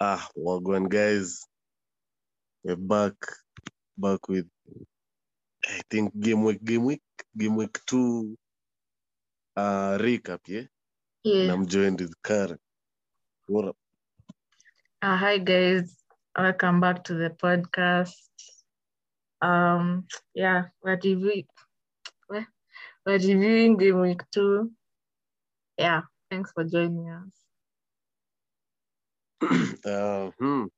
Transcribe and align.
Ah, 0.00 0.28
Wagwan 0.38 0.88
guys. 0.88 1.42
We're 2.62 2.76
back. 2.76 3.14
Back 3.98 4.28
with 4.28 4.46
I 5.66 5.80
think 5.90 6.14
game 6.20 6.44
week, 6.44 6.62
game 6.62 6.84
week, 6.84 7.02
game 7.36 7.56
week 7.56 7.78
two 7.84 8.38
uh 9.56 9.98
recap, 9.98 10.38
yeah? 10.46 10.70
And 11.24 11.34
Yeah. 11.50 11.52
I'm 11.52 11.66
joined 11.66 12.00
with 12.00 12.14
Karen. 12.22 12.58
What 13.48 13.74
up? 13.74 13.76
Uh, 15.02 15.16
hi 15.16 15.38
guys. 15.38 15.96
Welcome 16.36 16.80
back 16.80 17.02
to 17.10 17.14
the 17.14 17.30
podcast. 17.30 18.14
Um, 19.42 20.06
yeah, 20.34 20.70
we're 20.80 20.94
reviewing 20.94 21.46
we're 22.30 22.46
reviewing 23.04 23.76
game 23.76 24.00
week 24.00 24.22
two. 24.30 24.70
Yeah, 25.76 26.02
thanks 26.30 26.52
for 26.52 26.62
joining 26.62 27.10
us. 27.10 27.37
uh, 29.84 30.32
hmm. 30.38 30.68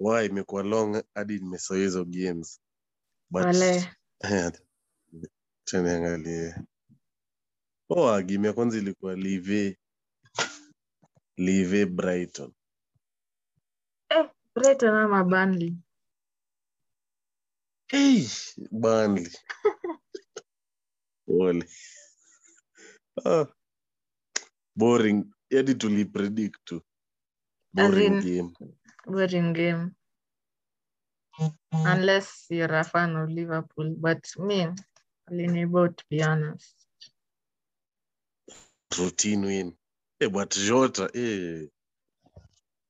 Why 0.00 0.26
imekuwa 0.26 0.62
long 0.62 1.02
hadi 1.14 1.38
nimesahau 1.38 1.82
hizo 1.82 2.04
games. 2.04 2.60
But 3.30 3.46
niangalie. 5.72 6.54
Oh, 7.90 8.22
game 8.22 8.48
ya 8.48 8.52
kwanza 8.52 8.78
ilikuwa 8.78 9.14
Live 9.16 9.78
Live 11.36 11.86
Brighton. 11.86 12.52
Eh, 14.08 14.30
Brighton 14.54 14.94
ama 14.94 15.24
Burnley. 15.24 15.76
Hey, 17.88 18.26
Burnley. 18.70 19.30
Pole. 21.26 21.64
Ah, 23.24 23.46
boring. 24.76 25.24
Hadi 25.50 25.74
tulipredict 25.74 26.64
tu. 26.64 26.82
Boring 27.72 28.14
in- 28.14 28.20
game. 28.20 28.54
Boring 29.06 29.52
game. 29.52 29.96
Unless 31.72 32.46
you're 32.50 32.74
a 32.74 32.84
fan 32.84 33.16
of 33.16 33.30
Liverpool, 33.30 33.94
but 33.96 34.22
me, 34.38 34.66
Alinebo, 35.30 35.96
to 35.96 36.04
be 36.10 36.22
honest. 36.22 36.74
routine 38.98 39.42
win. 39.42 39.72
Eh, 40.20 40.28
but 40.28 40.50
Jota, 40.50 41.08
eh, 41.14 41.66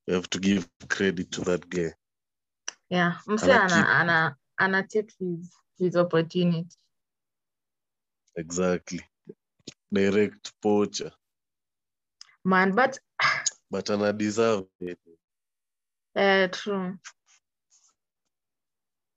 you 0.07 0.15
have 0.15 0.29
to 0.31 0.41
give 0.41 0.67
credit 0.89 1.31
to 1.33 1.43
that 1.43 1.69
guy. 1.69 1.93
Yeah, 2.89 3.19
Mse 3.29 3.43
Ana 3.45 3.61
ana, 3.61 3.69
keep- 3.69 3.87
ana, 3.95 4.37
ana 4.59 4.87
take 4.89 5.13
his, 5.21 5.53
his 5.79 5.97
opportunity. 5.97 6.77
Exactly. 8.35 9.01
Direct 9.93 10.53
poacher. 10.63 11.13
Man, 12.45 12.75
but 12.75 12.99
But 13.71 13.91
ana 13.91 14.13
deserve 14.13 14.67
it. 14.81 14.99
uh, 16.17 16.49
true. 16.51 16.99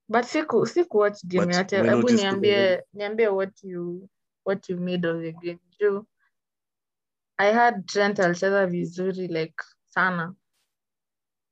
But 0.08 0.24
siku 0.24 0.66
siku 0.66 0.98
watch 0.98 1.24
game 1.26 1.52
yote. 1.54 1.76
Hebu 1.76 2.10
niambie 2.10 2.82
niambie 2.92 3.28
what 3.28 3.62
you 3.64 4.08
what 4.44 4.68
you 4.68 4.76
made 4.76 5.08
of 5.08 5.20
the 5.22 5.32
game. 5.32 5.60
Juu 5.80 6.06
I 7.38 7.52
had 7.52 7.86
Trent 7.86 8.18
alicheza 8.20 8.66
vizuri 8.66 9.28
like 9.28 9.54
sana. 9.88 10.34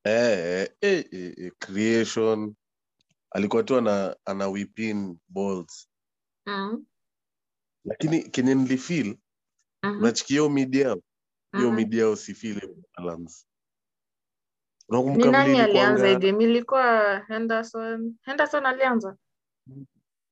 Eh, 0.04 0.38
eh, 0.38 0.68
eh, 0.80 1.04
eh, 1.12 1.34
eh, 1.38 1.52
creation. 1.58 2.54
Alikuwa 3.30 3.62
tu 3.62 3.76
ana, 3.76 4.16
ana 4.24 4.48
whipin 4.48 5.18
balls. 5.28 5.88
Mm. 6.46 6.86
Lakini 7.84 8.22
kenye 8.22 8.54
nilifeel, 8.54 9.16
Mhm. 9.82 9.98
unachikia 9.98 10.34
hiyo 10.34 10.48
mid 10.48 10.74
yao, 10.74 11.02
hiyo 11.56 11.72
mid 11.72 11.94
yao 11.94 12.16
si 12.16 12.34
feel 12.34 12.74
balance. 12.96 13.46
Ni 14.88 14.98
Unakumbuka 14.98 15.30
nani 15.30 15.60
alianza 15.60 16.08
hivi 16.08 16.28
ilikuwanga 16.44 17.24
Henderson. 17.28 18.16
Henderson 18.22 18.66
alianza. 18.66 19.16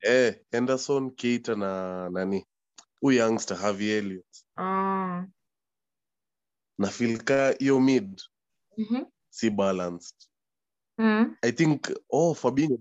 eh, 0.00 0.40
Henderson, 0.50 1.10
Keita 1.10 1.54
na 1.54 2.10
nani? 2.10 2.46
Huyu 3.00 3.18
youngster 3.18 3.56
Harvey 3.56 3.90
Elliott. 3.90 4.44
Oh. 4.56 5.24
Na 6.78 6.88
filka 6.90 7.24
ka 7.24 7.56
hiyo 7.58 7.80
mid 7.80 8.22
Mhm. 8.76 9.04
si 9.30 9.50
balanced. 9.50 10.16
Mm. 10.98 11.36
I 11.42 11.52
think 11.52 11.90
oh 12.10 12.34
Fabinho 12.34 12.78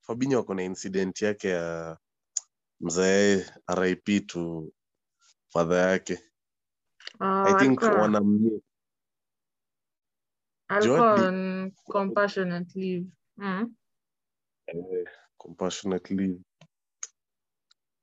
Fabinho 0.00 0.38
ako 0.38 0.54
na 0.54 0.62
incident 0.62 1.22
yake 1.22 1.48
ya 1.48 1.98
mzae 2.80 3.46
RIP 3.68 4.20
to 4.26 4.72
fadha 5.48 5.76
yake. 5.76 6.18
Oh, 7.20 7.44
I 7.46 7.54
think 7.54 7.82
alikuwa 7.82 8.00
wanamni 8.02 8.62
alikuwa 10.68 11.14
on 11.28 11.70
compassionate 11.84 12.80
leave. 12.80 13.06
Mm. 13.36 13.74
Uh, 14.74 15.08
compassionate 15.36 16.14
leave. 16.14 16.40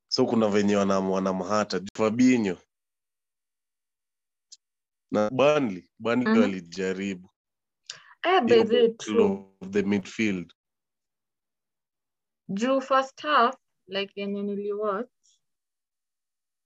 So 0.08 0.26
kuna 0.26 0.48
venye 0.48 0.76
wanam 0.76 1.10
wanamhata 1.10 1.80
Fabinho 1.96 2.58
na 5.10 5.30
Burnley 5.30 5.88
Burnley 5.98 6.40
walijaribu 6.40 7.28
Eh, 8.22 8.96
true. 8.98 9.46
of 9.60 9.70
the 9.70 9.82
midfield. 9.82 10.54
juu 12.48 12.80
first 12.80 13.22
half 13.22 13.56
like 13.86 14.20
yenye 14.20 14.42
niliwatch 14.42 15.10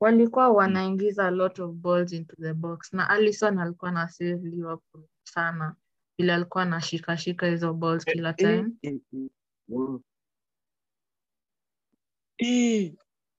walikuwa 0.00 0.48
wanaingiza 0.48 1.26
a 1.26 1.30
lot 1.30 1.62
of 1.62 1.74
balls 1.74 2.12
into 2.12 2.36
the 2.36 2.52
box 2.54 2.92
na 2.92 3.10
Alisson 3.10 3.58
alikuwa 3.58 3.90
na 3.90 4.08
save 4.08 4.48
Liverpool 4.48 5.04
sana 5.24 5.76
vile 6.18 6.34
alikuwa 6.34 6.62
anashika 6.62 7.16
shika 7.16 7.46
hizo 7.46 7.74
balls 7.74 8.04
kila 8.04 8.32
time 8.32 8.52
Eh, 8.82 8.92
eh, 8.92 9.00
eh, 9.12 9.28
mm. 9.68 10.02
Eh, 12.38 12.94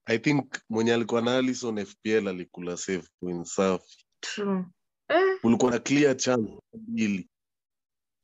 I 0.06 0.18
think 0.18 0.58
mwenye 0.68 0.94
alikuwa 0.94 1.20
na 1.22 1.36
Alisson 1.38 1.84
FPL 1.84 2.28
alikula 2.28 2.76
save 2.76 3.08
points 3.20 3.54
safi. 3.54 4.06
true 4.20 4.64
eh, 5.08 5.38
ulikuwa 5.42 5.70
na 5.70 5.78
clear 5.78 6.16
chance 6.16 6.58
mbili. 6.72 7.28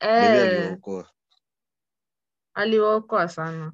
Eh, 0.00 0.42
aliokoa. 0.42 1.10
aliokoa 2.54 3.28
sana 3.28 3.72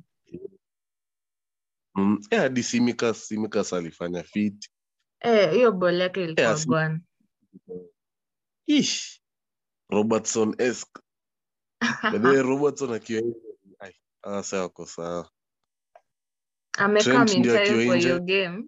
hadi 2.30 2.62
Simikas 2.62 3.26
Simikas 3.28 3.72
alifanya 3.72 4.22
fit. 4.22 4.68
eh, 5.20 5.52
bol 5.52 5.72
ball 5.72 6.00
yake 6.00 6.24
ilikuwa 6.24 7.00
Ish. 8.66 9.22
Robertson 9.90 10.54
esque. 10.58 11.02
Robertson 12.42 12.92
akiwa 12.92 13.22
asa 14.22 14.60
wako 14.62 14.86
sawa. 14.86 15.30
amekaa 16.78 17.24
nje. 17.24 18.08
your 18.08 18.20
game 18.20 18.64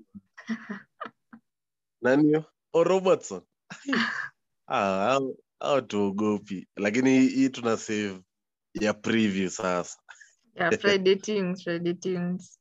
Nani 2.03 2.22
hiyo? 2.25 2.44
Oh, 2.72 2.84
Robertson. 2.84 3.43
Ai. 4.66 5.20
Ah, 5.64 5.82
tuogopi. 5.82 6.69
Lakini 6.76 7.20
hii 7.20 7.49
tuna 7.49 7.76
save 7.76 8.20
ya 8.75 8.94
preview 8.94 9.49
sasa. 9.50 9.99
yeah, 10.54 10.78
Friday 10.78 11.16
teams, 11.16 11.62
Friday 11.62 11.94
teams. 11.94 12.60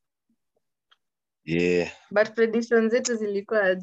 Yeah. 1.46 1.92
but 2.12 2.36
predictions 2.36 2.92
zetu 2.92 3.16
zilikuwa. 3.16 3.62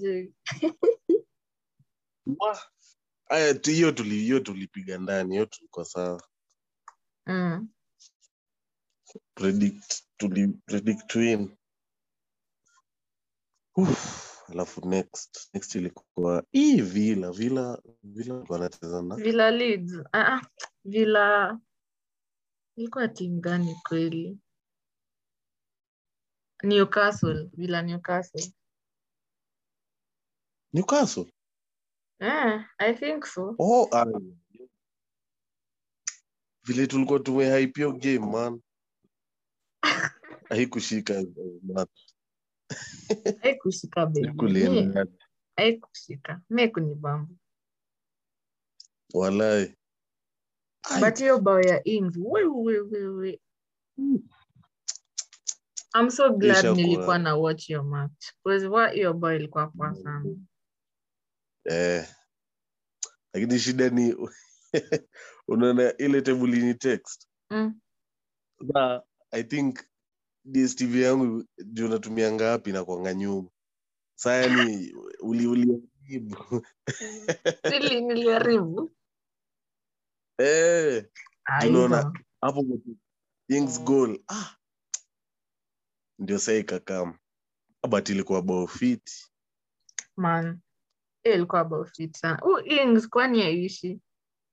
Aya, 3.30 3.60
hiyo 3.64 3.92
hiyo 3.92 4.40
tulipiga 4.40 4.98
ndani, 4.98 5.34
hiyo 5.34 5.46
tulikuwa 5.46 5.84
sawa. 5.84 6.22
mm. 7.26 7.68
Predict 9.34 10.02
tuli 10.16 10.48
predict 10.66 11.14
win. 11.14 11.56
Alafu 14.48 14.88
next 14.88 15.54
next 15.54 15.74
ilikuwa 15.74 16.44
hii 16.52 16.80
Villa 16.80 17.32
Villa 17.32 17.82
Villa 18.02 18.34
walikuwa 18.34 18.58
wanacheza 18.58 19.02
na 19.02 19.16
Villa 19.16 19.50
Leeds. 19.50 19.92
Ah, 20.12 20.34
ah, 20.34 20.40
Villa 20.84 21.58
ilikuwa 22.76 23.08
timu 23.08 23.40
gani 23.40 23.76
kweli? 23.88 24.38
Newcastle, 26.62 27.50
Villa 27.56 27.82
Newcastle. 27.82 28.52
Newcastle. 30.72 31.26
Yeah, 32.20 32.64
I 32.78 32.94
think 32.94 33.26
so. 33.26 33.54
Oh, 33.58 33.88
ah, 33.92 34.04
vile 36.64 36.86
tulikuwa 36.86 37.18
tumehype 37.20 37.80
hiyo 37.80 37.92
game 37.92 38.18
man, 38.18 38.60
haikushika 40.48 41.24
man. 41.62 41.86
Haikushika 43.42 44.06
baby. 44.06 44.92
Haikushika. 45.56 46.40
Mimi 46.50 46.68
kunibamba. 46.68 47.34
walai. 49.14 49.74
But 51.00 51.18
hiyo 51.18 51.38
bao 51.40 51.60
ya 51.60 51.84
Ings, 51.84 52.16
wewe 52.16 52.46
wewe 52.46 52.80
wewe. 52.80 53.40
we. 53.96 54.20
I'm 55.94 56.10
so 56.10 56.32
glad 56.32 56.64
nilikuwa 56.76 57.18
na 57.18 57.36
watch 57.36 57.70
your 57.70 57.84
match. 57.84 58.32
Because 58.44 58.68
what 58.68 58.96
your 58.96 59.14
boy 59.14 59.36
ilikuwa 59.36 59.66
poa 59.66 59.94
sana. 59.94 60.36
eh, 61.64 62.08
lakini 63.32 63.58
shida 63.58 63.88
ni 63.90 64.16
unaona 65.48 65.96
ile 65.96 66.22
table 66.22 66.60
ni 66.62 66.74
text. 66.74 67.28
Mm. 67.50 67.80
na 68.60 69.02
i 69.30 69.42
think 69.44 69.80
dstv 70.44 70.96
yangu 70.96 71.44
ndio 71.58 71.88
natumia 71.88 72.32
ngapi 72.32 72.72
na 72.72 72.84
kwanga 72.84 73.14
nyuma. 73.14 73.48
Saa 74.18 74.34
yani 74.34 74.92
uliuliaribu 75.20 75.86
niliharibu. 77.90 78.90
eh, 80.38 81.10
unaona 81.66 82.12
hapo 82.40 82.64
Ings 83.48 83.80
goal. 83.84 84.20
Ah, 84.28 84.57
ndio 86.18 86.38
saa 86.38 86.52
ikakama 86.52 87.18
but 87.88 88.08
ilikuwa 88.08 88.42
bao 88.42 88.66
fiti 88.66 89.28
Man. 90.16 90.60
Hiyo 91.22 91.34
ilikuwa 91.36 91.60
about 91.60 91.88
fit 91.96 92.16
sana. 92.16 92.38
Huu 92.42 92.58
Ings 92.58 93.08
kwani 93.08 93.42
haishi? 93.42 94.00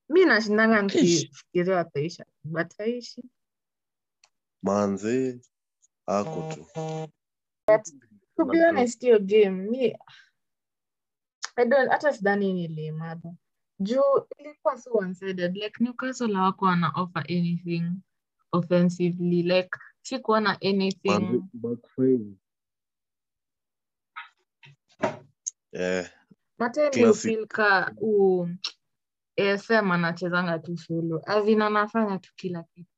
Mi 0.10 0.26
nashindanga 0.26 0.82
nikifikiria 0.82 1.80
ataisha, 1.80 2.26
but 2.44 2.78
haishi. 2.78 3.24
manze 4.64 5.40
ako 6.06 6.54
tu 6.54 6.68
To 8.38 8.46
be 8.46 8.60
honest, 8.66 9.02
hiyo 9.02 9.20
game 9.20 9.50
mi 9.70 9.98
hata 11.90 12.14
sidhani 12.14 12.54
nilimada 12.54 13.34
juu 13.80 14.26
ilikuwa 14.38 14.78
so 14.78 14.92
one-sided 14.94 15.56
like 15.56 15.84
Newcastle 15.84 16.34
hawako 16.34 16.66
wana 16.66 16.92
offer 16.96 17.24
anything 17.30 17.92
offensively 18.52 19.44
like 19.44 19.70
sikuona 20.16 20.58
anything. 20.62 21.10
Manze, 21.10 21.42
back 21.54 21.80
five. 21.96 22.26
Eh, 25.72 26.10
mateni 26.58 26.90
Classic. 26.92 27.32
ufil 27.32 27.48
ka 27.48 27.92
u 28.02 28.48
ASM 29.38 29.92
anachezanga 29.92 30.60
tu 30.60 30.78
solo. 30.78 31.22
Azin 31.28 31.62
anafanya 31.62 32.20
tu 32.20 32.32
kila 32.36 32.64
kitu. 32.64 32.90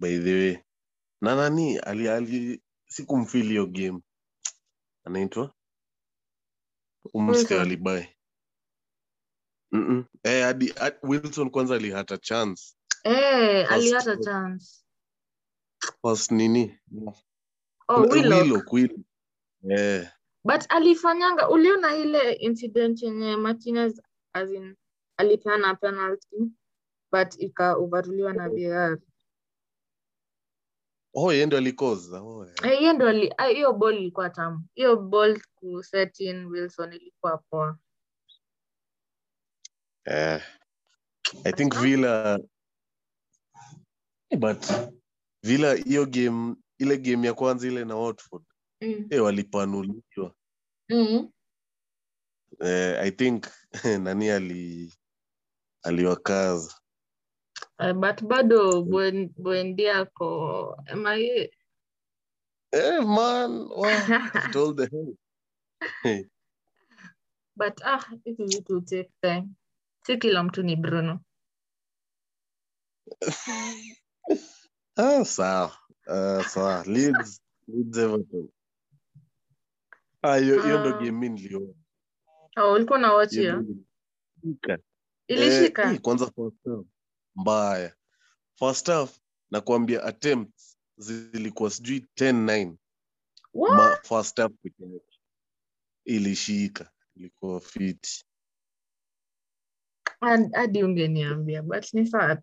By 0.00 0.18
the 0.18 0.32
way 0.34 0.58
na 1.20 1.34
nani 1.34 1.78
ali, 1.78 2.08
ali 2.08 2.62
sikumfili 2.88 3.48
hiyo 3.48 3.66
game. 3.66 4.00
Anaitwa? 5.04 5.54
Umske 7.14 7.60
alibae. 7.60 8.16
Eh, 10.22 10.44
hadi- 10.44 10.74
wilson 11.02 11.50
kwanza 11.50 11.74
alihata 11.74 12.18
chance. 12.18 12.76
Eh 13.04 13.72
alihata 13.72 14.16
chance 14.16 14.85
first 16.02 16.30
nini 16.30 16.78
oh 17.88 18.00
Willock. 18.00 18.42
Willock, 18.42 18.72
Willock. 18.72 19.00
Eh, 19.70 20.08
but 20.44 20.64
alifanyanga 20.68 21.48
uliona 21.48 21.96
ile 21.96 22.32
incident 22.32 23.02
yenye 23.02 23.36
martinez 23.36 24.00
as 24.32 24.50
in 24.50 24.76
alipeana 25.16 25.74
penalty 25.74 26.36
but 27.12 27.34
ikaovaruliwa 27.38 28.32
na 28.32 28.48
vr 28.48 28.98
oh 31.14 31.32
yeye 31.32 31.46
ndo 31.46 31.56
alikoza 31.56 32.22
oh, 32.22 32.44
yeah. 32.46 32.72
Eh, 32.72 32.78
hiyo 32.78 32.92
ndo 32.92 33.08
ali- 33.08 33.34
ah, 33.38 33.46
hiyo 33.46 33.72
ball 33.72 33.94
ilikuwa 33.94 34.30
tamu 34.30 34.64
hiyo 34.74 34.96
ball 34.96 35.40
ku 35.54 35.82
in 36.18 36.46
wilson 36.46 36.92
ilikuwa 36.92 37.38
poa 37.38 37.78
Eh, 40.04 40.42
I 41.44 41.52
think 41.52 41.74
Villa 41.74 42.38
but 44.38 44.64
Villa 45.46 45.74
hiyo 45.74 46.06
game 46.06 46.56
ile 46.78 46.98
game 46.98 47.26
ya 47.26 47.34
kwanza 47.34 47.66
ile 47.68 47.84
na 47.84 47.96
Watford 47.96 48.44
mm. 48.80 49.06
e, 49.10 49.18
walipanuliwa 49.18 50.34
Mm. 50.88 51.30
eh, 52.60 53.00
I 53.00 53.10
think 53.10 53.46
nani 54.02 54.30
ali 54.30 54.94
aliwakaza 55.82 56.74
uh, 57.78 57.92
but 57.92 58.22
bado 58.22 58.82
Buen- 58.82 59.30
buendia 59.36 60.04
ko 60.04 60.76
MIA. 60.94 61.48
eh, 62.72 63.06
man 63.06 63.50
wow, 63.68 63.92
it 64.34 64.76
the 64.76 64.86
hell. 64.92 65.16
but 67.56 67.82
ah 67.84 68.04
vitu 68.24 68.80
take 68.80 69.10
time 69.20 69.48
si 70.06 70.16
kila 70.18 70.42
mtu 70.42 70.62
ni 70.62 70.76
bruno 70.76 71.20
ah, 74.96 75.24
sawa 75.24 75.76
sawa 76.48 76.84
Leeds, 76.86 77.40
Leeds 77.68 77.98
Everton 77.98 78.48
ah, 80.22 80.36
hiyo 80.36 80.62
hiyo 80.62 80.80
ndo 80.80 80.92
game 80.92 81.10
mimi 81.10 81.28
niliona 81.28 81.74
oh, 82.56 82.72
ulikuwa 82.72 82.98
na 82.98 83.12
watch 83.12 83.30
Hiyo 83.32 83.64
ilishika 85.28 85.82
Eh, 85.88 85.94
eh, 85.94 86.00
kwanza 86.00 86.26
first 86.30 86.64
half 86.64 86.86
mbaya 87.36 87.96
first 88.58 88.86
half 88.86 89.18
nakwambia 89.50 90.02
attempts 90.04 90.78
zilikuwa 90.96 91.70
sijui 91.70 92.06
10-9 92.16 92.74
What? 93.54 93.72
ma 93.76 93.96
first 94.02 94.36
half 94.36 94.52
pekee 94.62 94.84
yake 94.84 95.18
ilishika 96.04 96.90
ilikuwa 97.16 97.60
fiti 97.60 98.24
Had- 100.20 100.54
hadi 100.56 100.82
ungeniambia 100.84 101.62
but 101.62 101.94
ni 101.94 102.06
sawa 102.06 102.42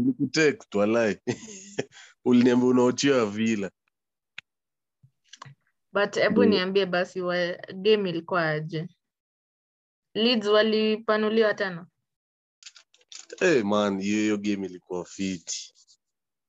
nilikutext 0.00 0.76
walai 0.76 1.18
uliniambia 2.26 2.68
unaochia 2.68 3.26
vila 3.26 3.72
but 5.92 6.14
hebu 6.16 6.44
Ndio. 6.44 6.50
niambie 6.50 6.86
basi 6.86 7.20
wa, 7.20 7.36
game 7.74 8.10
ilikuwa 8.10 8.48
aje 8.50 8.88
leads 10.14 10.46
walipanuliwa 10.46 11.54
tena 11.54 11.86
hey, 13.40 13.62
man 13.62 14.02
hiyo 14.02 14.38
game 14.38 14.66
ilikuwa 14.66 15.04
fiti 15.04 15.74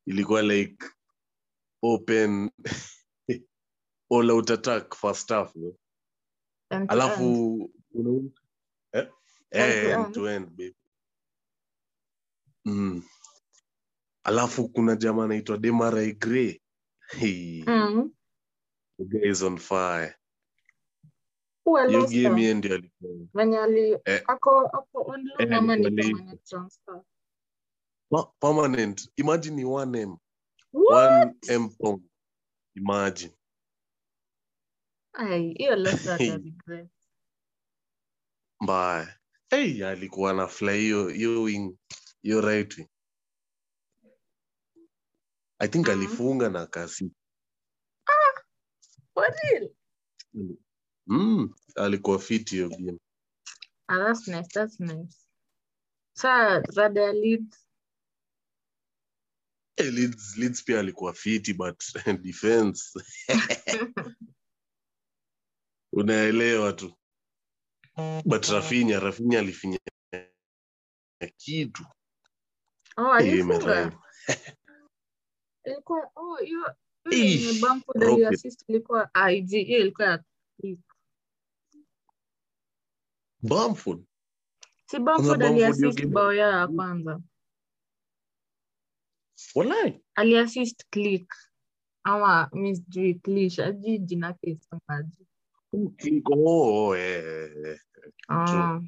ilikuwa 0.08 0.42
like 0.42 0.86
open 1.84 2.52
all 4.16 4.32
out 4.32 4.52
attack 4.52 4.96
first 4.96 5.30
half 5.30 5.56
no? 5.56 5.76
Alafu 6.88 7.24
end. 7.24 7.72
una- 7.92 8.32
eh? 8.94 9.12
Eh, 9.52 9.92
end 9.94 10.14
to 10.16 10.30
end, 10.32 10.48
baby. 10.50 10.76
Mm. 12.66 13.04
Alafu 14.24 14.70
kuna 14.70 14.96
jamaa 14.96 15.24
anaitwa 15.26 15.58
Demarai 15.58 16.14
Gray. 16.14 16.62
Hey, 17.08 17.64
Mm. 17.68 18.14
the 18.98 19.04
guy 19.06 19.30
is 19.30 19.42
on 19.42 19.58
fire. 19.58 20.16
Hiyo 21.66 22.06
game 22.08 22.42
yeye 22.42 22.54
ndio 22.54 22.76
alikuwa. 22.76 23.12
Venye 23.34 23.58
ali 23.60 23.92
Eh. 23.92 24.00
Eh, 24.06 24.26
permanent. 28.40 29.12
Imagine 29.16 29.56
ni 29.56 29.64
1m 29.66 30.18
1 30.74 31.24
What? 31.24 31.50
m 31.50 31.70
pound 31.70 32.04
imagine. 32.76 33.34
Ai, 35.14 35.54
hiyo 35.54 35.76
Leicester 35.76 36.14
ata 36.14 36.38
regret. 36.38 36.90
mbaya. 38.62 39.18
Hey, 39.50 39.86
alikuwa 39.88 40.34
na 40.34 40.48
fly 40.48 40.80
hiyo 40.80 41.08
hiyo 41.08 41.42
wing. 41.44 41.78
Hiyo 42.22 42.42
right 42.42 42.78
wing 42.78 42.88
i 45.62 45.68
think 45.68 45.88
Mhm. 45.88 45.98
alifunga 46.00 46.50
na 46.50 46.68
kasi 46.68 47.12
For 49.14 49.28
real? 49.44 49.70
mm, 51.08 51.54
alikuwa 51.76 52.20
fit 52.20 52.50
hiyo 52.52 52.70
game 52.70 53.00
Ah, 53.88 53.98
that's 53.98 54.28
nice, 54.28 54.48
that's 54.54 54.80
nice. 54.80 55.18
Sa 56.14 56.60
rada 56.60 57.14
hey, 59.76 59.92
Leeds, 59.92 60.38
Leeds 60.38 60.64
pia 60.64 60.80
alikuwa 60.80 61.14
fiti 61.14 61.54
but 61.54 61.84
defense 62.22 63.00
unaelewa 65.94 66.74
tu 66.74 66.94
but 68.26 68.46
rafinya 68.46 69.00
rafinya 69.00 69.40
alifinya 69.40 69.80
kitu 71.38 71.86
oh, 72.98 73.20
imerhyme. 73.20 73.98
Ilikuwa 75.66 76.12
oh, 76.16 76.36
hiyo 76.36 76.76
Ish, 77.12 77.42
yenye 77.42 77.62
Bamford 77.62 78.04
ilikuwa 78.68 79.10
IG, 79.32 79.50
hiyo 79.50 79.80
ilikuwa 79.80 80.08
ya 80.08 80.24
Bamford 83.42 84.04
si 84.92 85.00
Bamford 85.00 85.44
aliassist 85.44 86.06
bao 86.06 86.34
yao 86.34 86.52
ya 86.60 86.68
kwanza. 86.68 87.22
walai. 89.56 90.04
Aliassist 90.16 90.86
click. 90.90 91.34
Ama 92.04 92.50
mi 92.54 92.76
sijui 92.76 93.14
click, 93.14 93.60
ajui 93.60 94.00
jina 94.00 94.28
yake 94.28 94.50
isemaje. 94.52 95.26
Click 95.98 96.30
oh, 96.30 96.96
eh, 96.96 97.52
eh, 97.66 97.80
Ah, 98.30 98.80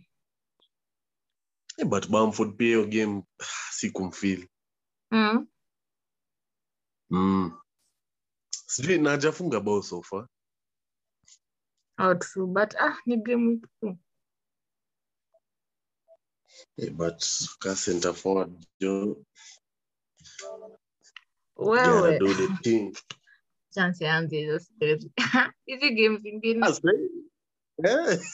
Yeah, 1.78 1.88
but 1.90 2.08
Bamford 2.10 2.56
pia 2.58 2.68
hiyo 2.68 2.86
game 2.86 3.24
sikumfeel 3.72 4.48
mm. 5.12 5.48
Mm. 7.14 7.52
sijui 8.68 8.98
na 8.98 9.10
hajafunga 9.10 9.60
bao 9.60 9.84
so 9.84 10.02
far 10.02 10.28
Oh, 11.98 12.16
true. 12.16 12.48
But 12.48 12.74
ah, 12.80 12.98
ni 13.06 13.18
game. 13.18 13.62
Eh, 16.78 16.90
but 16.90 17.22
ka 17.60 17.76
center 17.76 18.14
forward 18.14 18.66
jo 18.82 19.24
wewe 21.56 22.02
gotta 22.02 22.20
do 22.20 22.34
the 22.34 22.48
thing. 22.64 22.96
chance 23.74 24.06
yanze 24.06 24.38
hizo 24.38 24.60
hizi 25.66 25.90
game 25.96 26.18
zingine 26.18 26.66
sasa- 26.66 26.92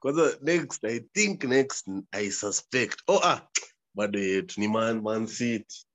kwanza 0.00 0.38
next 0.42 0.84
i 0.84 1.00
think 1.00 1.44
next 1.44 1.88
i 2.12 2.30
suspect 2.30 3.02
oh 3.06 3.20
ah 3.24 3.48
bado 3.94 4.18
yetu 4.18 4.60
ni 4.60 4.68
man, 4.68 5.00
man 5.02 5.26
city 5.26 5.86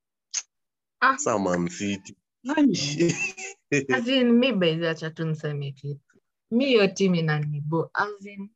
Ah. 1.01 1.17
sa 1.17 1.37
man 1.39 1.69
city 1.69 2.15
As 3.93 4.07
in, 4.07 4.31
mi 4.39 4.53
baidhi 4.53 4.87
acha 4.87 5.09
tu 5.11 5.25
niseme 5.25 5.71
kitu 5.71 6.19
mi 6.51 6.65
hiyo 6.65 6.87
timu 6.87 7.15
inanibo 7.15 7.89
As 7.93 8.25
in, 8.25 8.49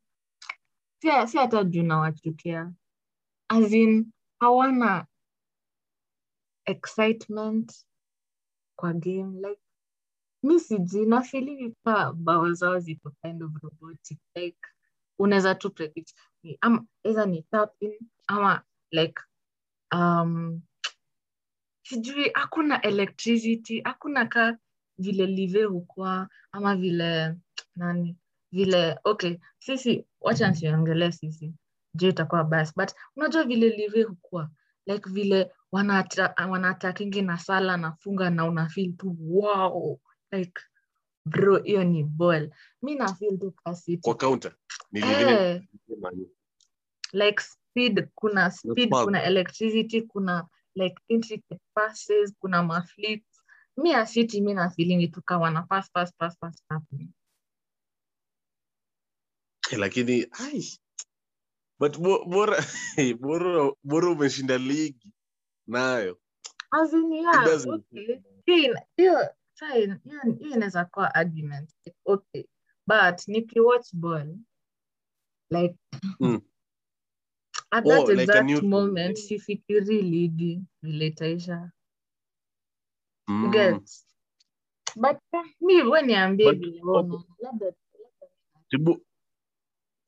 si 1.01 1.37
hata 1.37 1.63
juu 1.63 1.83
nawachukia 1.83 2.73
Azin, 3.49 3.89
in, 3.89 4.11
hawana 4.39 5.07
excitement 6.65 7.85
kwa 8.75 8.93
game 8.93 9.47
like 9.47 9.61
mi 10.43 10.59
sijui 10.59 11.05
nafili 11.05 11.75
ka 11.85 12.13
bao 12.13 12.53
zao 12.53 12.79
ziko 12.79 13.11
kind 13.21 13.43
of 13.43 13.51
robotic 13.63 14.19
like 14.35 14.59
unaweza 15.19 15.55
tu 15.55 15.69
predict. 15.69 16.13
Ni- 16.43 16.57
ama 16.61 16.85
either 17.03 17.27
ni 17.27 17.41
tap 17.51 17.73
in 17.81 17.99
ama 18.27 18.63
like 18.91 19.21
um, 19.93 20.61
sijui 21.91 22.29
hakuna 22.33 22.81
electricity 22.81 23.81
hakuna 23.81 24.25
ka 24.25 24.57
vile 24.97 25.25
live 25.25 25.63
hukwa 25.63 26.29
ama 26.51 26.75
vile 26.75 27.35
nani 27.75 28.17
vile 28.51 28.99
okay 29.03 29.37
sisi 29.59 30.05
wacha 30.21 30.49
nsiongelee 30.49 31.11
sisi 31.11 31.53
juu 31.93 32.09
itakuwa 32.09 32.43
bas 32.43 32.75
but 32.75 32.91
unajua 33.15 33.43
vile 33.43 33.69
live 33.69 34.03
hukua 34.03 34.49
like 34.85 35.09
vile 35.09 35.51
wanata- 35.71 36.49
wanatakingi 36.49 37.21
na 37.21 37.37
sala 37.37 37.77
nafunga 37.77 38.29
na 38.29 38.45
unafil 38.45 38.93
tu 38.97 39.15
wow 39.19 39.99
like 40.31 40.61
bro 41.25 41.57
hiyo 41.57 41.83
ni 41.83 42.03
ball 42.03 42.51
mi 42.81 42.95
nafil 42.95 43.39
tu 43.39 43.53
vingine 44.91 45.31
eh, 45.31 45.61
like 47.13 47.43
speed 47.43 48.07
kuna 48.15 48.51
speed 48.51 48.89
kuna 49.05 49.23
electricity 49.23 50.01
kuna 50.01 50.47
like 50.75 50.95
intricate 51.07 51.61
passes 51.73 52.33
kuna 52.39 52.63
maflick 52.63 53.23
mi 53.77 53.93
asiti 53.93 54.41
mi 54.41 54.53
na 54.53 54.69
feeling 54.69 55.07
tu 55.11 55.21
kawa 55.21 55.51
na 55.51 55.61
pass 55.61 55.89
pass 55.91 56.11
pass 56.17 56.35
pass 56.41 56.55
Eh, 59.71 59.77
lakini 59.79 60.25
ai. 60.31 60.63
But 61.79 61.97
bo- 61.97 62.25
bora 62.25 62.57
bora 63.19 63.71
bora 63.83 64.07
umeshinda 64.09 64.57
ligi 64.57 65.11
nayo. 65.67 66.19
Hiyo 68.45 69.31
inaweza 70.39 70.85
kuwa 70.85 71.15
argument. 71.15 71.69
Okay. 72.05 72.43
But 72.87 73.27
nikiwatch 73.27 73.93
ball 73.93 74.35
like 75.49 75.75
Mm. 76.19 76.41
At 77.71 77.85
Oh, 77.85 77.89
that 77.89 78.09
like 78.09 78.33
exact 78.33 78.43
neutral. 78.43 78.63
moment 78.63 79.17
sifikiri 79.17 80.01
ligi 80.03 80.63
vile 80.83 81.07
itaisha 81.07 81.71
Mm. 83.29 83.45
get? 83.51 83.89
But 84.95 85.17
uh, 85.33 85.47
mi 85.61 85.83
we 85.83 86.01
niambie 86.01 86.61
wewe 86.83 87.19
labda 87.39 87.73
Tibu, 88.69 89.07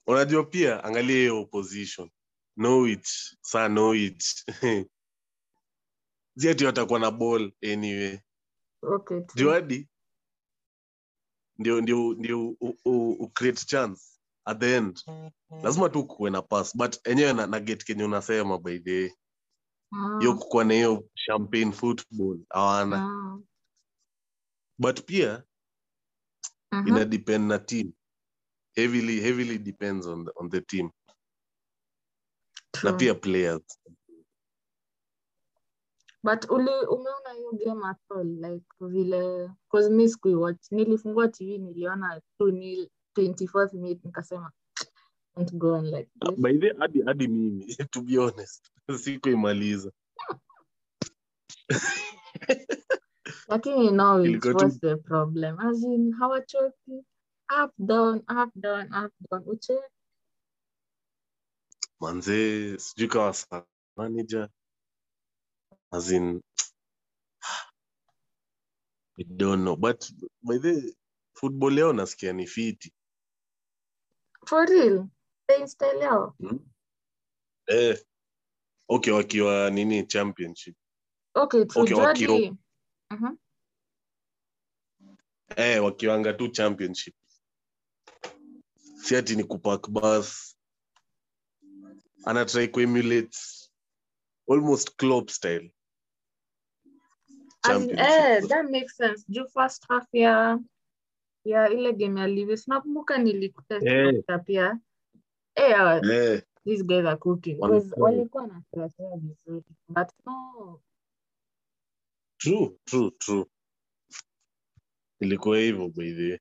unajua 0.08 0.44
pia 0.46 0.84
angalia 0.84 1.18
hiyo 1.18 1.42
opposition. 1.42 2.12
Norwich 2.58 3.38
saa 3.42 3.70
it. 3.96 4.26
Ziati 6.36 6.66
watakuwa 6.68 7.00
na 7.00 7.12
ball 7.12 7.54
anyway. 7.74 8.20
Okay 8.82 9.22
juadi 9.36 9.90
ndio 11.60 11.82
ndio 11.82 12.14
ndio 12.14 12.50
u, 12.50 12.58
u, 12.62 12.78
u, 12.86 13.12
u 13.14 13.30
create 13.30 13.66
chance 13.66 14.13
at 14.46 14.60
the 14.60 14.76
end. 14.78 15.00
Lazima 15.64 15.90
tu 15.90 16.04
kuwe 16.08 16.30
na 16.30 16.42
pass 16.42 16.78
but 16.78 17.08
enyewe 17.08 17.34
na, 17.34 17.48
na 17.48 17.60
get 17.60 17.84
kenye 17.86 18.04
unasema 18.04 18.58
by 18.58 18.80
the 18.80 18.92
way. 19.02 19.12
Hiyo 20.20 20.36
kukuwa 20.36 20.64
na 20.64 20.74
hiyo 20.74 21.10
champagne 21.16 21.72
football 21.72 22.40
hawana. 22.50 22.98
Mm. 22.98 23.44
but 24.80 25.06
pia 25.06 25.44
mhm. 26.72 26.88
ina 26.88 27.06
depend 27.06 27.48
na 27.50 27.60
team. 27.60 27.94
Heavily 28.76 29.22
heavily 29.22 29.58
depends 29.58 30.08
on 30.08 30.26
the, 30.26 30.32
on 30.36 30.50
the 30.50 30.62
team. 30.62 30.90
Na 32.84 32.94
pia 32.94 33.16
players. 33.16 33.80
But 36.24 36.50
uli 36.50 36.72
umeona 36.90 37.30
hiyo 37.36 37.52
game 37.52 37.86
at 37.86 37.98
all? 38.10 38.26
Like 38.28 38.66
vile 38.80 39.50
cause 39.72 39.90
mi 39.90 40.10
sikuiwatch. 40.10 40.72
Nilifungua 40.72 41.28
tv 41.28 41.58
niliona 41.58 42.22
tu 42.38 42.52
ni 42.52 42.90
24th 43.18 43.74
minute 43.74 44.02
nikasema 44.06 44.52
can't 45.36 45.54
go 45.56 45.74
on 45.76 45.86
like 45.92 46.10
this. 46.22 46.38
by 46.38 46.54
the 46.54 46.76
hadi 46.80 47.02
hadi 47.04 47.28
mimi 47.28 47.76
to 47.92 48.02
be 48.02 48.18
honest 48.20 48.72
sikuimaliza. 49.04 49.92
Lakini 53.48 53.92
no 53.92 54.40
tu- 54.42 54.52
what's 54.52 54.80
the 54.80 54.98
problem. 54.98 55.60
As 55.60 55.84
in 55.84 56.14
hawachoki 56.20 57.06
up 57.64 57.74
down 57.80 58.24
up 58.30 58.52
down 58.62 58.94
up 58.94 59.14
down. 59.32 59.44
Uche? 59.48 59.80
Manzee 62.02 62.78
sijui 62.80 63.08
kawa 63.10 63.34
sa 63.34 63.66
manager. 63.98 64.50
As 65.92 66.12
in 66.12 66.42
I 69.20 69.24
don't 69.38 69.64
know 69.66 69.78
but 69.78 70.12
by 70.44 70.58
the 70.60 70.94
football 71.36 71.72
leo 71.74 71.94
nasikia 71.94 72.34
ni 72.34 72.48
fiti 72.48 72.94
for 74.46 74.66
real 74.66 75.10
they 75.48 75.68
style 75.68 76.00
yao. 76.02 76.36
Eh, 77.68 77.98
okay 78.90 79.14
wakiwa 79.14 79.70
nini 79.70 80.04
championship? 80.08 80.76
Okay 81.36 81.62
Okay, 81.62 81.94
wakio- 81.94 82.40
mm 82.50 82.58
Mhm. 83.12 83.38
eh, 85.58 85.84
wakiwanga 85.84 86.34
tu 86.34 86.48
championship. 86.48 87.16
Si 89.04 89.16
ati 89.16 89.36
ni 89.36 89.44
kupak 89.44 89.90
bus. 89.90 90.56
Anatrai 92.26 92.68
kuemulate. 92.68 93.38
Almost 94.50 94.98
club 94.98 95.30
style. 95.30 95.72
In, 97.70 97.90
eh, 98.00 98.42
that 98.48 98.66
makes 98.70 98.96
sense. 98.98 99.24
Juu 99.30 99.48
first 99.54 99.86
half 99.90 100.08
ya 100.14 100.60
ya 101.44 101.70
ile 101.70 101.94
game 101.94 102.20
ya 102.22 102.28
Leeds 102.28 102.68
nakumbuka 102.68 103.18
nilikutest 103.18 103.88
hey. 103.88 104.22
pia? 104.46 104.80
Eh, 105.56 105.76
uh, 105.82 106.02
hey. 106.08 106.42
these 106.66 106.84
guys 106.84 107.06
are 107.06 107.18
cooking. 107.18 107.56
Because 107.56 107.94
walikuwa 107.98 108.48
na 108.48 108.64
cheza 108.74 109.18
vizuri. 109.18 109.66
But 109.88 110.10
no. 110.26 110.82
True 112.38 112.78
true 112.86 113.12
true. 113.12 113.46
Ilikuwa 115.20 115.58
hivyo 115.58 115.90
by 115.90 116.14
the 116.14 116.30
way. 116.30 116.40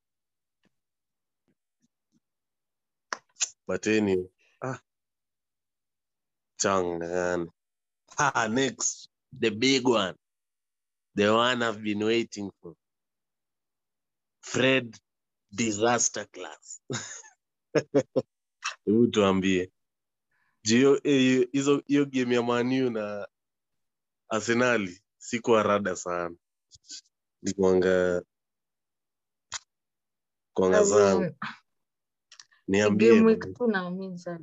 But 3.66 3.86
anyway. 3.86 4.30
Ah. 4.60 4.78
Changan. 6.56 7.50
Ah 8.18 8.48
next. 8.48 9.08
The 9.40 9.50
big 9.50 9.88
one. 9.88 10.14
The 11.14 11.28
one 11.28 11.62
i've 11.62 11.82
been 11.82 12.02
waiting 12.02 12.50
for 12.60 12.74
fred 14.52 14.96
disaster 15.50 16.30
class 16.30 16.82
hebu 18.84 19.06
tuambie 19.06 19.72
hiyo 20.62 21.00
eh, 21.04 21.48
hizo 21.52 21.82
hiyo 21.86 22.04
game 22.06 22.34
ya 22.34 22.42
manu 22.42 22.90
na 22.90 23.28
arsenali 24.28 25.02
sikuwa 25.18 25.62
rada 25.62 25.96
sana 25.96 26.36
nikuanga 27.42 28.22
kuanga 30.54 30.84
zangu 30.84 31.22
in, 31.24 31.34
niambie 32.68 33.08
game 33.08 33.26
week 33.26 33.58
bwana. 33.58 33.82
na 33.82 33.90
mi 33.90 34.08
nisha 34.08 34.38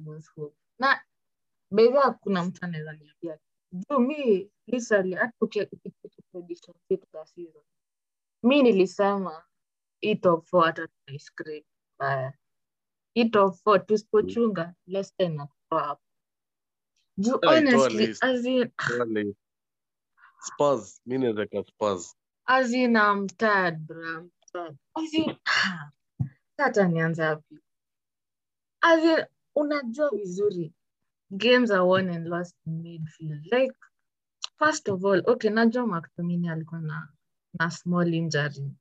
na 0.80 1.06
bedha 1.72 2.01
hakuna 2.01 2.44
mtu 2.44 2.66
anaweza 2.66 2.94
niambia 2.94 3.39
juu 3.72 4.00
mi 4.00 4.51
literally 4.68 5.16
hata 5.16 5.34
uki- 5.42 5.62
ukicheki 5.62 6.22
prediction 6.32 6.75
zetu 6.89 7.08
za 7.13 7.25
season 7.25 7.63
mi 8.44 8.63
nilisema 8.63 9.46
hata 10.62 10.88
tunaiscrape 10.88 11.65
mbaya 12.00 12.34
four 13.63 13.86
tusipochunga 13.86 14.74
Leicester 14.88 15.25
inatoa 15.25 15.84
hapo 15.84 16.01
juu 17.18 17.39
honestly 17.41 18.15
azin. 18.22 18.72
Spurs, 20.48 21.01
mi 21.06 21.18
naweka 21.18 21.63
Spurs. 21.63 22.15
as 22.46 22.74
in 22.74 22.96
I'm 22.96 23.27
tired 23.27 23.86
bro. 23.86 24.18
I'm 24.18 24.32
tired. 24.53 24.77
As 24.96 25.13
in 25.13 25.36
hata 26.58 26.88
nianze 26.88 27.24
wapi 27.24 27.62
unajua 29.56 30.10
vizuri 30.10 30.74
games 31.32 31.72
are 31.72 31.84
won 31.84 32.10
and 32.10 32.27
lost 32.27 32.56
in 32.65 32.82
midfield. 32.82 33.46
Like 33.51 33.75
first 34.60 34.89
of 34.89 35.06
all 35.06 35.24
okay 35.25 35.50
najua 35.50 35.88
mctominay 35.88 36.51
alikuwa 36.51 36.82
na 36.82 37.08
na 37.60 37.72
small 37.72 38.13
injury 38.13 38.72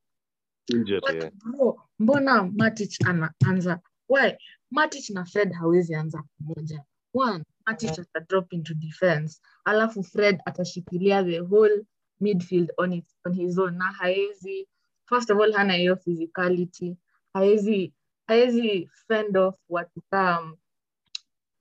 Injury, 0.71 1.01
But 1.01 1.15
yeah. 1.15 1.31
bro, 1.45 1.81
mbona 1.99 2.43
Matic 2.43 2.91
anaanza 3.07 3.81
why? 4.09 4.37
Matic 4.71 5.11
na 5.11 5.25
Fred 5.25 5.53
hawezi 5.53 5.95
anza 5.95 6.23
pamoja. 6.39 6.85
One 7.15 7.45
Matic 7.67 7.91
ata 7.99 8.21
drop 8.29 8.53
into 8.53 8.75
defense. 8.75 9.41
Alafu 9.65 10.03
Fred 10.05 10.41
atashikilia 10.47 11.23
the 11.25 11.39
whole 11.41 11.87
midfield 12.21 12.71
on, 12.79 12.93
it, 12.93 13.05
on 13.27 13.33
his 13.35 13.59
own. 13.59 13.77
Na 13.79 13.93
haezi 13.93 14.69
first 15.07 15.31
of 15.31 15.39
all 15.41 15.53
hana 15.53 15.75
hiyo 15.75 15.97
physicality. 15.97 16.97
Haezi 17.35 17.93
haezi 18.27 18.91
fend 19.09 19.37
off 19.37 19.57
watu 19.69 20.03
kama 20.11 20.57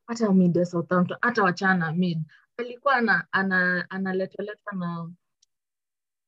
hata 0.07 0.33
mid 0.33 0.55
ya 0.55 0.65
Southampton 0.65 1.17
hata 1.21 1.43
wachana 1.43 1.91
mid. 1.93 2.19
Alikuwa 2.57 2.95
ana, 2.95 3.27
ana, 3.31 3.89
analetwaletwa 3.89 4.73
na 4.73 5.11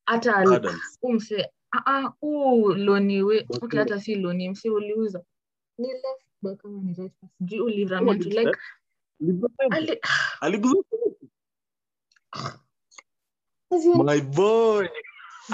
hata 0.05 0.36
ali- 0.36 0.55
Adams. 0.55 0.98
huu 1.01 1.13
mse 1.13 1.50
ah, 1.71 1.83
ah, 1.85 2.13
huu 2.21 2.73
loni 2.73 3.23
we 3.23 3.45
okay, 3.61 3.79
hata 3.79 3.99
si 4.01 4.15
loni 4.15 4.49
msi 4.49 4.69
uliuza. 4.69 5.23
Ni 5.77 5.88
left 5.88 6.25
back 6.41 6.65
ama 6.65 6.81
ni 6.81 6.93
right 6.93 7.13
back? 7.21 7.31
Sijui 7.38 7.59
ulivramia 7.61 8.13
like 8.13 8.51
ali 9.69 9.99
Aliguza- 10.41 10.83
My 14.03 14.21
boy. 14.21 14.88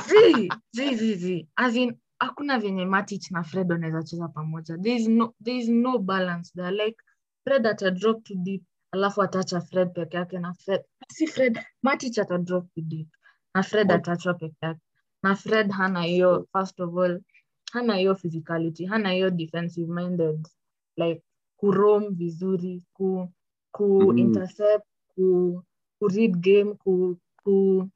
zi 0.07 0.49
zi 0.71 0.95
zi 0.95 1.15
zi. 1.15 1.47
As 1.55 1.75
in 1.75 1.97
hakuna 2.19 2.59
venye 2.59 2.85
Matic 2.85 3.31
na 3.31 3.43
Fred 3.43 3.71
wanaweza 3.71 4.03
cheza 4.03 4.27
pamoja. 4.27 4.77
There 4.77 4.95
is 4.95 5.07
no 5.07 5.35
there 5.43 5.57
is 5.57 5.69
no 5.69 5.99
balance 5.99 6.51
there. 6.55 6.71
Like 6.71 6.97
Fred 7.43 7.67
ata 7.67 7.91
drop 7.91 8.23
too 8.23 8.35
deep 8.35 8.63
alafu 8.91 9.21
ataacha 9.21 9.61
Fred 9.61 9.93
peke 9.93 10.17
yake 10.17 10.39
na 10.39 10.53
Fred. 10.53 10.81
Si 11.11 11.27
Fred 11.27 11.59
Matic 11.83 12.17
ata 12.17 12.37
drop 12.37 12.65
too 12.75 12.81
deep. 12.81 13.07
Na 13.55 13.63
Fred 13.63 13.91
ataachwa 13.91 14.33
peke 14.33 14.55
yake 14.61 14.79
na 15.25 15.35
Fred 15.35 15.71
hana 15.71 16.01
hiyo 16.03 16.47
first 16.53 16.79
of 16.79 16.97
all 16.97 17.21
hana 17.71 17.95
hiyo 17.95 18.15
physicality 18.15 18.85
hana 18.85 19.11
hiyo 19.11 19.29
defensive 19.29 19.93
minded 19.93 20.47
like 20.97 21.21
kurom 21.57 22.13
vizuri 22.15 22.83
ku 22.93 23.29
ku 23.71 23.85
Mhm. 24.03 24.17
intercept 24.17 24.85
ku, 25.15 25.63
ku 25.99 26.07
read 26.07 26.35
game 26.37 26.73
ku, 26.75 27.17
ku 27.43 27.89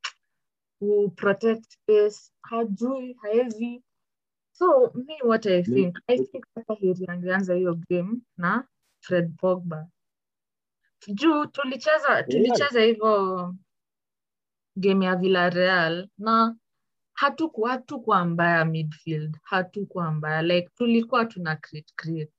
ku 0.79 1.11
protect 1.15 1.63
space. 1.71 2.31
Hajui 2.41 3.13
haezi. 3.21 3.83
So 4.51 4.91
me 4.95 5.17
what 5.23 5.45
i 5.45 5.63
think 5.63 5.99
i 6.07 6.17
think 6.17 6.45
sasa 6.55 6.73
heri 6.73 7.05
angeanza 7.07 7.53
hiyo 7.55 7.75
game 7.89 8.21
na 8.37 8.67
fred 8.99 9.35
pogba. 9.37 9.87
Juu 11.07 11.45
tulicheza 11.45 12.23
tulicheza 12.23 12.81
hivyo 12.81 13.55
game 14.75 15.05
ya 15.05 15.15
villarreal 15.15 16.09
na 16.17 16.55
hatukuwa 17.19 17.69
hatukuwa 17.71 18.25
mbaya 18.25 18.65
midfield 18.65 19.37
hatukuwa 19.43 20.11
mbaya 20.11 20.41
like 20.41 20.69
tulikuwa 20.75 21.25
tuna 21.25 21.55
create 21.55 21.93
create 21.95 22.31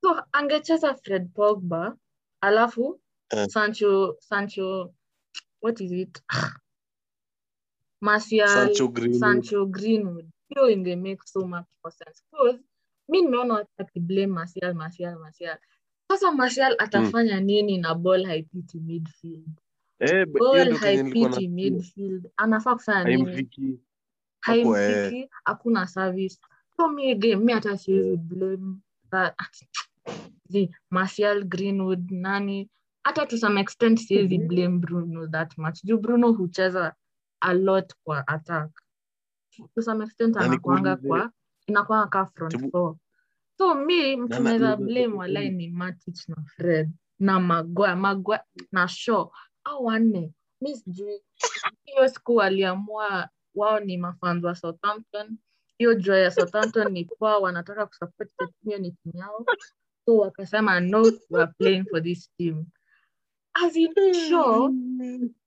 so 0.00 0.22
angecheza 0.32 0.94
fred 0.94 1.28
pogba 1.34 1.96
alafu 2.40 3.00
uh. 3.32 3.44
sancho 3.48 4.16
sancho 4.20 4.94
what 5.62 5.80
is 5.80 5.92
it 5.92 6.22
Martial, 8.00 8.48
Sancho 8.48 8.88
Greenwood. 8.88 9.20
Sancho 9.20 9.66
Greenwood. 9.66 10.26
Hiyo 10.48 10.70
inge 10.70 10.96
make 10.96 11.22
so 11.24 11.40
much 11.40 11.66
more 11.84 11.96
sense. 11.96 12.22
Because 12.30 12.58
mi 13.08 13.22
nimeona 13.22 13.54
watu 13.54 13.70
wakiblame 13.78 14.26
Martial, 14.26 14.74
Martial, 14.74 15.18
Martial. 15.18 15.58
Sasa 16.08 16.32
Martial 16.32 16.74
atafanya 16.78 17.40
nini 17.40 17.78
na 17.78 17.94
ball 17.94 18.24
haipiti 18.24 18.80
midfield? 18.80 19.60
Eh, 20.00 20.26
Ball 20.26 20.72
haipiti 20.72 21.48
midfield. 21.48 22.30
Anafaa 22.36 22.74
kufanya 22.74 23.04
nini? 23.04 23.48
Haimfikii. 24.44 24.62
Hapo, 24.64 24.78
eh. 24.78 24.94
Haimfiki, 24.96 25.30
hakuna 25.44 25.86
service. 25.86 26.38
So 26.76 26.88
mi 26.88 27.10
again 27.10 27.38
mi 27.44 27.52
hata 27.52 27.78
siwezi 27.78 28.16
blame 28.16 28.76
that. 29.10 29.34
The 30.50 30.70
Martial, 30.90 31.44
Greenwood, 31.44 32.10
nani. 32.10 32.68
Hata 33.04 33.26
to 33.26 33.38
some 33.38 33.60
extent 33.60 33.98
siwezi 34.00 34.38
blame 34.48 34.78
Bruno 34.78 35.26
that 35.26 35.58
much. 35.58 35.84
Juu 35.84 35.98
Bruno 35.98 36.32
hucheza 36.32 36.94
a 37.40 37.54
lot 37.54 37.94
kwa 38.04 38.26
attack. 38.28 38.70
To 39.74 39.82
some 39.82 40.04
extent 40.04 40.36
anakwanga 40.36 40.96
kwa 41.08 41.30
inakwanga 41.66 42.06
ka 42.10 42.26
front 42.26 42.70
four. 42.70 42.96
So 43.58 43.74
mi 43.74 44.16
mtu 44.16 44.28
Na- 44.28 44.38
naweza 44.40 44.76
blame 44.76 45.14
walai 45.18 45.50
ni 45.50 45.68
Matic 45.68 46.28
na 46.28 46.36
Fred 46.56 46.90
na 47.18 47.40
Maguire, 47.40 47.94
Maguire 47.94 48.42
na 48.72 48.88
Shaw 48.88 49.30
au 49.64 49.84
wanne. 49.84 50.32
Mi 50.60 50.76
sijui 50.76 51.22
hiyo 51.84 52.08
siku 52.08 52.36
waliamua 52.36 53.28
wao 53.54 53.80
ni 53.80 53.98
mafans 53.98 54.44
wa 54.44 54.54
Southampton. 54.54 55.38
Hiyo 55.78 55.94
jua 55.94 56.18
ya 56.18 56.30
Southampton 56.30 56.92
ni 56.92 57.04
kwao, 57.04 57.42
wanataka 57.42 57.86
kusupport 57.86 58.30
the 58.38 58.46
team, 58.46 58.50
hiyo 58.64 58.78
ni 58.78 58.90
timu 58.92 59.18
yao. 59.18 59.46
So 60.06 60.16
wakasema 60.16 60.80
no, 60.80 61.02
we 61.30 61.42
are 61.42 61.52
playing 61.58 61.84
for 61.90 62.02
this 62.02 62.30
team. 62.38 62.66
As 63.54 63.76
in 63.76 63.94
sure 64.28 64.72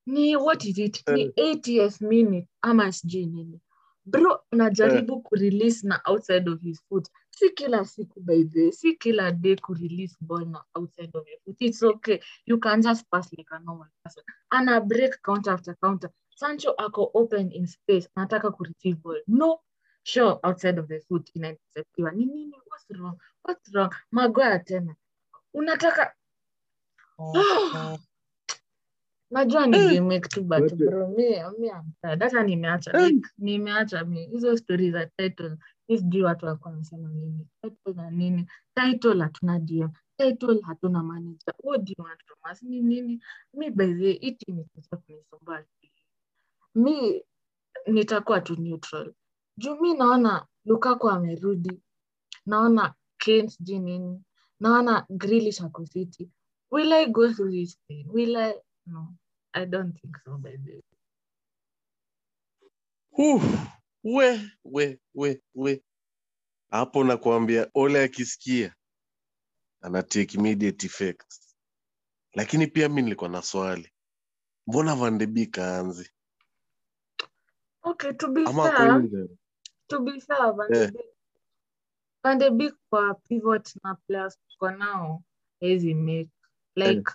ni 0.05 0.35
what 0.35 0.65
is 0.65 0.77
it? 0.77 1.03
Ni 1.07 1.27
80th 1.27 2.07
minute 2.07 2.47
ama 2.61 2.91
sijui 2.91 3.25
nini. 3.25 3.59
Bro 4.05 4.39
unajaribu 4.51 5.21
kurelease 5.21 5.87
na 5.87 6.01
outside 6.05 6.49
of 6.49 6.61
his 6.61 6.81
foot. 6.89 7.07
Si 7.29 7.49
kila 7.49 7.85
siku 7.85 8.19
by 8.21 8.43
the 8.43 8.71
si 8.71 8.95
kila 8.95 9.31
day 9.31 9.55
kurelease 9.55 10.15
ball 10.21 10.45
na 10.45 10.63
outside 10.75 11.11
of 11.13 11.27
your 11.27 11.39
foot. 11.45 11.55
It's 11.59 11.83
okay. 11.83 12.19
You 12.45 12.59
can 12.59 12.81
just 12.81 13.05
pass 13.11 13.29
like 13.33 13.49
a 13.51 13.59
normal 13.59 13.87
person. 14.03 14.23
Ana 14.49 14.81
break 14.81 15.21
counter 15.21 15.51
after 15.51 15.75
counter 15.83 16.09
sancho 16.37 16.71
ako 16.77 17.11
open 17.13 17.51
in 17.51 17.65
space. 17.67 18.07
Anataka 18.15 18.53
ball. 19.01 19.21
No 19.27 19.59
sure 20.03 20.39
outside 20.43 20.77
of 20.77 20.87
the 20.87 20.99
foot 21.09 21.29
inainterceptiwa 21.35 22.11
ni 22.15 22.25
nini? 22.25 22.57
What's 22.69 22.85
wrong? 22.99 23.17
What's 23.43 23.73
wrong? 23.73 23.91
Magoya 24.13 24.59
tena. 24.59 24.95
Unataka 25.53 26.13
najua 29.31 29.67
ni 29.67 29.77
game 29.77 30.19
tu 30.21 30.43
but 30.43 30.73
bro 30.77 31.07
mi 31.09 31.41
mi 31.59 31.69
I'm 31.69 31.91
nimeacha 32.45 32.91
like, 32.93 33.27
nimeacha 33.37 34.05
mi 34.05 34.25
hizo 34.27 34.57
stori 34.57 34.91
za 34.91 35.05
title. 35.17 35.57
Mi 35.89 35.97
sijui 35.97 36.23
watu 36.23 36.45
walikuwa 36.45 36.71
wanasema 36.71 37.09
nini? 37.09 37.47
Title 37.61 37.93
na 37.93 38.11
nini? 38.11 38.47
Title 38.75 39.21
hatuna 39.21 39.59
DM 39.59 39.89
title 40.17 40.61
hatuna 40.61 41.03
manager. 41.03 41.53
Us? 41.63 42.63
Ni 42.63 42.81
nini? 42.81 43.19
Mi 43.53 43.69
by 43.69 43.85
the 43.85 44.03
way, 44.03 44.13
hii 44.13 44.37
kunisumbua. 45.05 45.63
Mi 46.77 47.23
nitakuwa 47.87 48.41
tu 48.41 48.55
neutral. 48.61 49.13
Juu 49.57 49.75
mi 49.81 49.93
naona 49.93 50.47
Lukaku 50.65 51.09
amerudi. 51.09 51.81
Naona 52.45 52.95
Kane 53.17 53.49
sijui 53.49 53.79
nini. 53.79 54.23
Naona 54.61 55.05
grilish 55.09 55.61
ako 55.61 55.85
City. 55.85 56.29
Will 56.71 56.93
I 56.93 57.05
go 57.07 57.33
through 57.33 57.51
this 57.51 57.77
thing? 57.87 58.05
Will 58.13 58.37
I? 58.37 58.53
No 58.87 59.15
I 59.53 59.65
don't 59.65 59.93
think 60.01 60.17
so 60.25 60.37
by 60.37 60.51
the 60.51 60.71
way. 60.71 60.83
We 64.03 64.51
we 64.65 64.99
we 65.15 65.41
we. 65.55 65.83
Hapo 66.71 67.03
nakuambia 67.03 67.71
ole 67.75 68.03
akisikia 68.03 68.75
ana 69.81 70.03
take 70.03 70.37
immediate 70.37 70.87
effects. 70.87 71.55
Lakini 72.33 72.67
pia 72.67 72.89
mi 72.89 73.01
nilikuwa 73.01 73.29
na 73.29 73.41
swali. 73.41 73.91
Mbona 74.67 74.95
vandebi 74.95 75.47
kaanzi 75.47 76.01
aanzi 76.01 76.11
Okay, 77.87 78.13
to 78.13 78.27
be 78.27 78.43
ama 78.45 78.63
fair, 78.71 79.27
to 79.89 79.99
be 79.99 80.19
fair, 80.19 80.53
Van 80.53 80.69
de. 80.71 80.91
Beek 80.91 81.05
Van 82.23 82.37
de 82.37 82.51
Beek 82.51 82.73
kwa 82.89 83.13
pivot 83.29 83.75
na 83.83 83.95
players 84.07 84.37
tuko 84.49 84.71
nao 84.71 85.23
hezi 85.61 85.93
make. 85.95 86.29
Like 86.75 87.11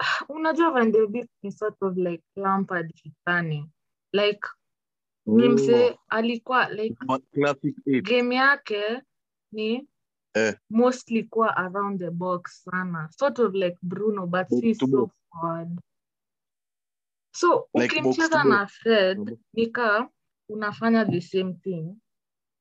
unajua 0.28 0.70
Van 0.72 0.90
de 0.92 1.06
Beek 1.06 1.28
ni 1.42 1.50
sort 1.52 1.76
of 1.82 1.96
like 1.96 2.22
Lampard 2.36 2.92
kitani 2.94 3.70
like 4.12 4.46
ni 5.26 5.48
mse 5.48 5.98
alikuwa 6.08 6.68
like 6.68 6.96
game 8.02 8.34
yake 8.34 9.02
ni 9.52 9.88
Eh. 10.34 10.54
mostly 10.70 11.24
kuwa 11.24 11.56
around 11.56 12.00
the 12.00 12.10
box 12.10 12.62
sana. 12.64 13.08
Sort 13.18 13.38
of 13.38 13.54
like 13.54 13.76
Bruno 13.82 14.26
but 14.26 14.48
si 14.48 14.74
so 14.74 15.10
forward 15.30 15.78
so 17.32 17.68
Like 17.74 17.96
ukimcheza 18.00 18.44
na 18.44 18.66
Fred 18.66 19.18
ni 19.18 19.38
nika 19.54 20.08
unafanya 20.48 21.04
the 21.04 21.20
same 21.20 21.54
thing 21.54 21.94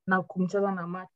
na 0.07 0.21
kumcheza 0.21 0.71
na 0.71 0.87
Matic 0.87 1.11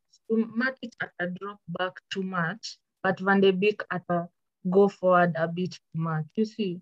Matic 0.56 0.94
ata 1.00 1.28
drop 1.28 1.60
back 1.68 2.02
too 2.10 2.24
much 2.24 2.78
but 3.04 3.20
Van 3.22 3.42
de 3.42 3.52
Beek 3.52 3.84
ata 3.90 4.28
go 4.66 4.90
forward 4.90 5.36
a 5.38 5.48
bit 5.48 5.72
too 5.72 6.00
much 6.02 6.26
you 6.36 6.46
see. 6.46 6.82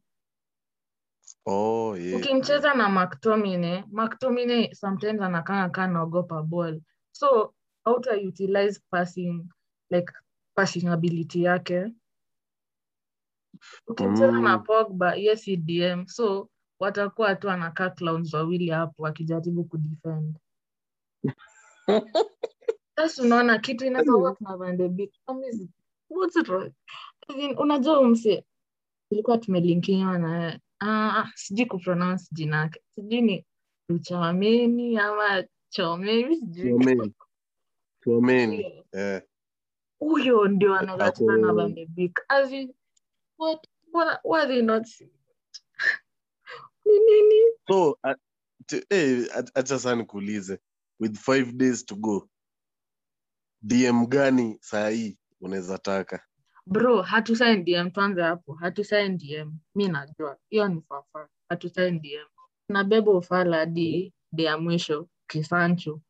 Oh, 1.46 1.96
yeah. 1.96 2.18
ukimcheza 2.20 2.74
na 2.74 2.90
McTominay 2.90 3.84
McTominay 3.92 4.74
sometimes 4.74 5.22
anakaa 5.22 5.70
kaa 5.70 5.88
naogopa 5.88 6.42
ball. 6.44 6.82
So 7.12 7.54
hauta 7.86 8.12
utilize 8.18 8.80
passing 8.92 9.50
like 9.90 10.14
passing 10.56 10.88
ability 10.88 11.44
yake? 11.44 11.94
Ukicheza 13.88 14.32
na 14.32 14.58
Mm. 14.58 14.64
Pogba 14.64 15.16
yes 15.16 15.44
si 15.44 15.58
DM 15.58 16.08
so 16.08 16.50
watakuwa 16.80 17.36
tu 17.36 17.48
wanakaa 17.48 17.90
clowns 17.90 18.34
wawili 18.34 18.70
hapo 18.70 19.04
wakijaribu 19.04 19.64
kudefend 19.64 20.38
sasa 22.96 23.24
unaona 23.24 23.60
kitu 23.60 23.86
inaweza 23.86 24.12
work 24.16 24.42
na 24.42 24.58
Van 24.58 24.78
de 24.78 24.90
Beek 24.90 25.12
What's 26.10 26.36
wrong? 26.48 26.72
As 27.28 27.36
in, 27.38 27.58
unajua 27.58 27.96
huyu 27.98 28.44
tulikuwa 29.10 29.38
tumelinkiwa 29.38 30.18
na 30.20 30.60
ah, 30.82 31.32
sijui 31.36 31.66
kupronounce 31.66 32.26
jina 32.32 32.58
yake 32.58 32.82
sijui 32.96 33.22
ni 33.22 33.46
Uchameni 33.90 34.98
ama 34.98 35.44
Chomeni 35.70 36.36
sijui. 36.36 36.72
Eh. 38.92 39.22
huyo 40.00 40.48
ndio 40.48 40.76
anaweza 40.76 41.06
Ako- 41.06 41.38
na 41.38 41.54
Van 41.54 41.74
de 41.76 41.86
Beek 41.86 42.26
as 42.28 42.52
in 42.52 42.74
what 43.38 43.68
what 43.94 44.20
what 44.24 44.44
are 44.44 44.54
they 44.54 44.62
not 44.62 44.86
seeing? 44.86 45.12
Ni 47.00 47.22
nini? 47.22 47.52
So, 47.68 47.92
uh, 48.04 48.14
t- 48.68 48.86
eh, 48.90 49.28
ach- 49.36 49.96
nikuulize. 49.98 50.60
With 51.00 51.18
five 51.18 51.52
days 51.58 51.86
to 51.86 51.96
go. 51.96 52.30
DM 53.62 54.06
gani 54.08 54.58
saa 54.62 54.90
hii 54.90 55.18
unaweza 55.42 55.78
taka? 55.78 56.24
bro 56.68 57.02
hatusain 57.02 57.66
dm 57.66 57.92
tuanze 57.92 58.22
hapo. 58.22 58.54
Hatusain 58.54 59.18
dm 59.18 59.54
mi 59.76 59.88
najua. 59.88 60.38
Hiyo 60.50 60.68
ni 60.68 60.82
fafa 60.82 61.30
hatusain 61.50 62.02
dm 62.02 62.28
tunabeba 62.68 63.12
ufala 63.12 63.58
hadi 63.58 64.14
de 64.32 64.44
ya 64.44 64.58
mwisho 64.58 65.10
kisancho. 65.28 66.02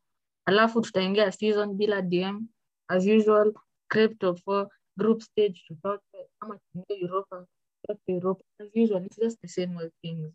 Alafu 0.46 0.80
tutaingia 0.80 1.32
season 1.32 1.74
bila 1.74 2.02
dm 2.02 2.46
as 2.88 3.06
usual 3.06 3.54
crypto 3.88 4.34
for 4.36 4.68
group 4.96 5.20
stage 5.22 5.62
tutoke 5.66 6.30
ama 6.40 6.58
tuingie 6.58 6.96
europa 7.06 7.46
tutoke 7.82 8.12
europa. 8.12 8.44
As 8.60 8.68
usual 8.76 9.06
it's 9.06 9.16
just 9.18 9.40
the 9.40 9.48
same 9.48 9.76
old 9.76 9.92
things 10.02 10.32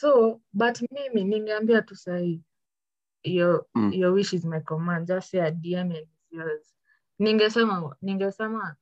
so 0.00 0.40
but 0.52 0.80
mimi 0.90 1.24
ningeambia 1.24 1.82
tu 1.82 1.96
sahii 1.96 2.42
your, 3.24 3.66
Mm. 3.74 3.92
your 3.92 4.12
wish 4.12 4.32
is 4.32 4.44
my 4.44 4.60
command 4.60 5.06
just 5.08 5.30
say 5.30 5.50
dm 5.50 5.90
and 5.92 6.08
yours. 6.30 6.74
Ningesema 7.18 7.96
ningesema 8.02 8.76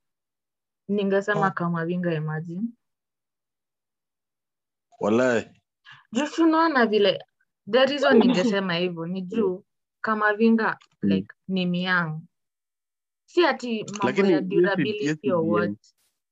ningesema 0.88 1.50
kama 1.50 1.87
vinga 1.87 2.14
imagine. 2.14 2.68
Walai 5.00 5.50
juu 6.12 6.26
tunaona 6.26 6.87
vile 6.87 7.24
the 7.70 7.87
reason 7.87 8.18
ningesema 8.18 8.74
hivyo 8.74 9.07
ni 9.07 9.22
juu 9.22 9.64
kama 10.00 10.35
vinga 10.35 10.78
Mm. 11.02 11.09
like 11.11 11.35
ni 11.48 11.66
miang 11.66 12.20
si 13.26 13.46
ati 13.46 13.85
mambo 13.85 14.07
ya 14.33 14.40
durability 14.40 15.33
or 15.33 15.44
what 15.44 15.78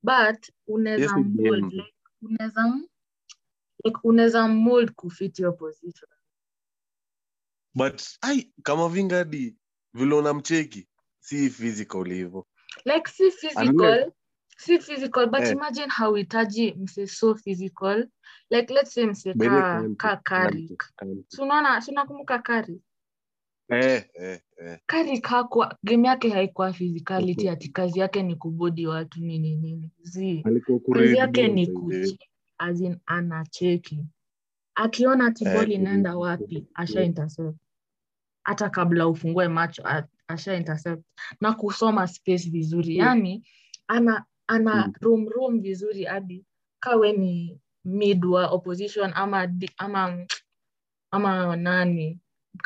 but 0.03 0.51
unaweza 0.67 1.03
Yes, 1.39 1.73
like 1.73 1.95
unaweza 2.23 2.75
unaweza 4.05 4.49
mold 4.49 4.93
kufit 4.93 5.39
your 5.39 5.57
position 5.57 6.09
But 7.75 8.03
ai 8.23 8.53
kama 8.63 8.89
vingadi 8.89 9.57
vile 9.95 10.15
unamcheki 10.15 10.89
si 11.21 11.51
physical 11.51 12.05
hivyo. 12.15 12.47
like 12.85 13.11
si 13.11 13.31
physical 13.31 13.73
Unless- 13.75 14.13
si 14.59 14.79
physical 14.79 15.27
but 15.27 15.41
Eh. 15.41 15.53
imagine 15.53 15.87
hauhitaji 15.87 16.75
mse 16.75 17.07
so 17.07 17.35
physical 17.35 18.09
like 18.51 18.75
let's 18.75 18.95
say 18.95 19.07
mse 19.07 19.35
ka, 19.35 19.85
ka 19.97 20.17
Kante, 20.17 20.23
Carrick 20.25 20.85
Kante. 20.97 21.25
si 21.29 21.43
unaona 21.43 21.81
si 21.81 21.91
unakumbuka 21.91 22.39
Carrick 22.39 22.83
Eh, 23.69 24.05
eh, 24.15 24.41
eh. 24.59 24.79
kari 24.87 25.21
kakwa 25.21 25.79
game 25.83 26.09
yake 26.09 26.29
haikuwa 26.31 26.73
physicality 26.73 27.47
hati 27.47 27.49
ati 27.49 27.69
kazi 27.69 27.99
yake 28.01 28.23
ni 28.23 28.37
kubodi 28.37 28.87
watu 28.87 29.21
nini 29.21 29.57
nini 29.57 29.91
zi 30.01 30.43
kazi 30.93 31.17
yake 31.17 31.49
ni 31.49 31.67
way. 31.67 31.75
kucheki 31.77 32.31
as 32.59 32.81
in 32.81 33.01
anacheki. 33.07 34.05
Akiona 34.75 35.27
ati 35.27 35.45
Eh, 35.45 35.71
inaenda 35.71 36.17
wapi 36.17 36.67
asha 36.75 37.03
intercept. 37.03 37.59
Hata 38.43 38.71
kabla 38.71 39.09
ufungue 39.09 39.49
macho 39.49 39.83
asha 40.29 40.55
intercept. 40.55 41.03
Na 41.41 41.53
kusoma 41.55 42.07
space 42.07 42.51
vizuri. 42.51 42.97
Yani 42.97 43.43
ana 43.89 44.25
ana 44.47 44.87
Mm. 44.87 44.93
room 45.01 45.29
room 45.29 45.61
vizuri 45.61 46.05
hadi 46.05 46.45
kawe 46.81 47.13
ni 47.13 47.61
mid 47.85 48.25
wa 48.25 48.47
opposition 48.51 49.13
ama 49.15 49.49
ama 49.79 50.27
ama 51.11 51.57
nani 51.57 52.21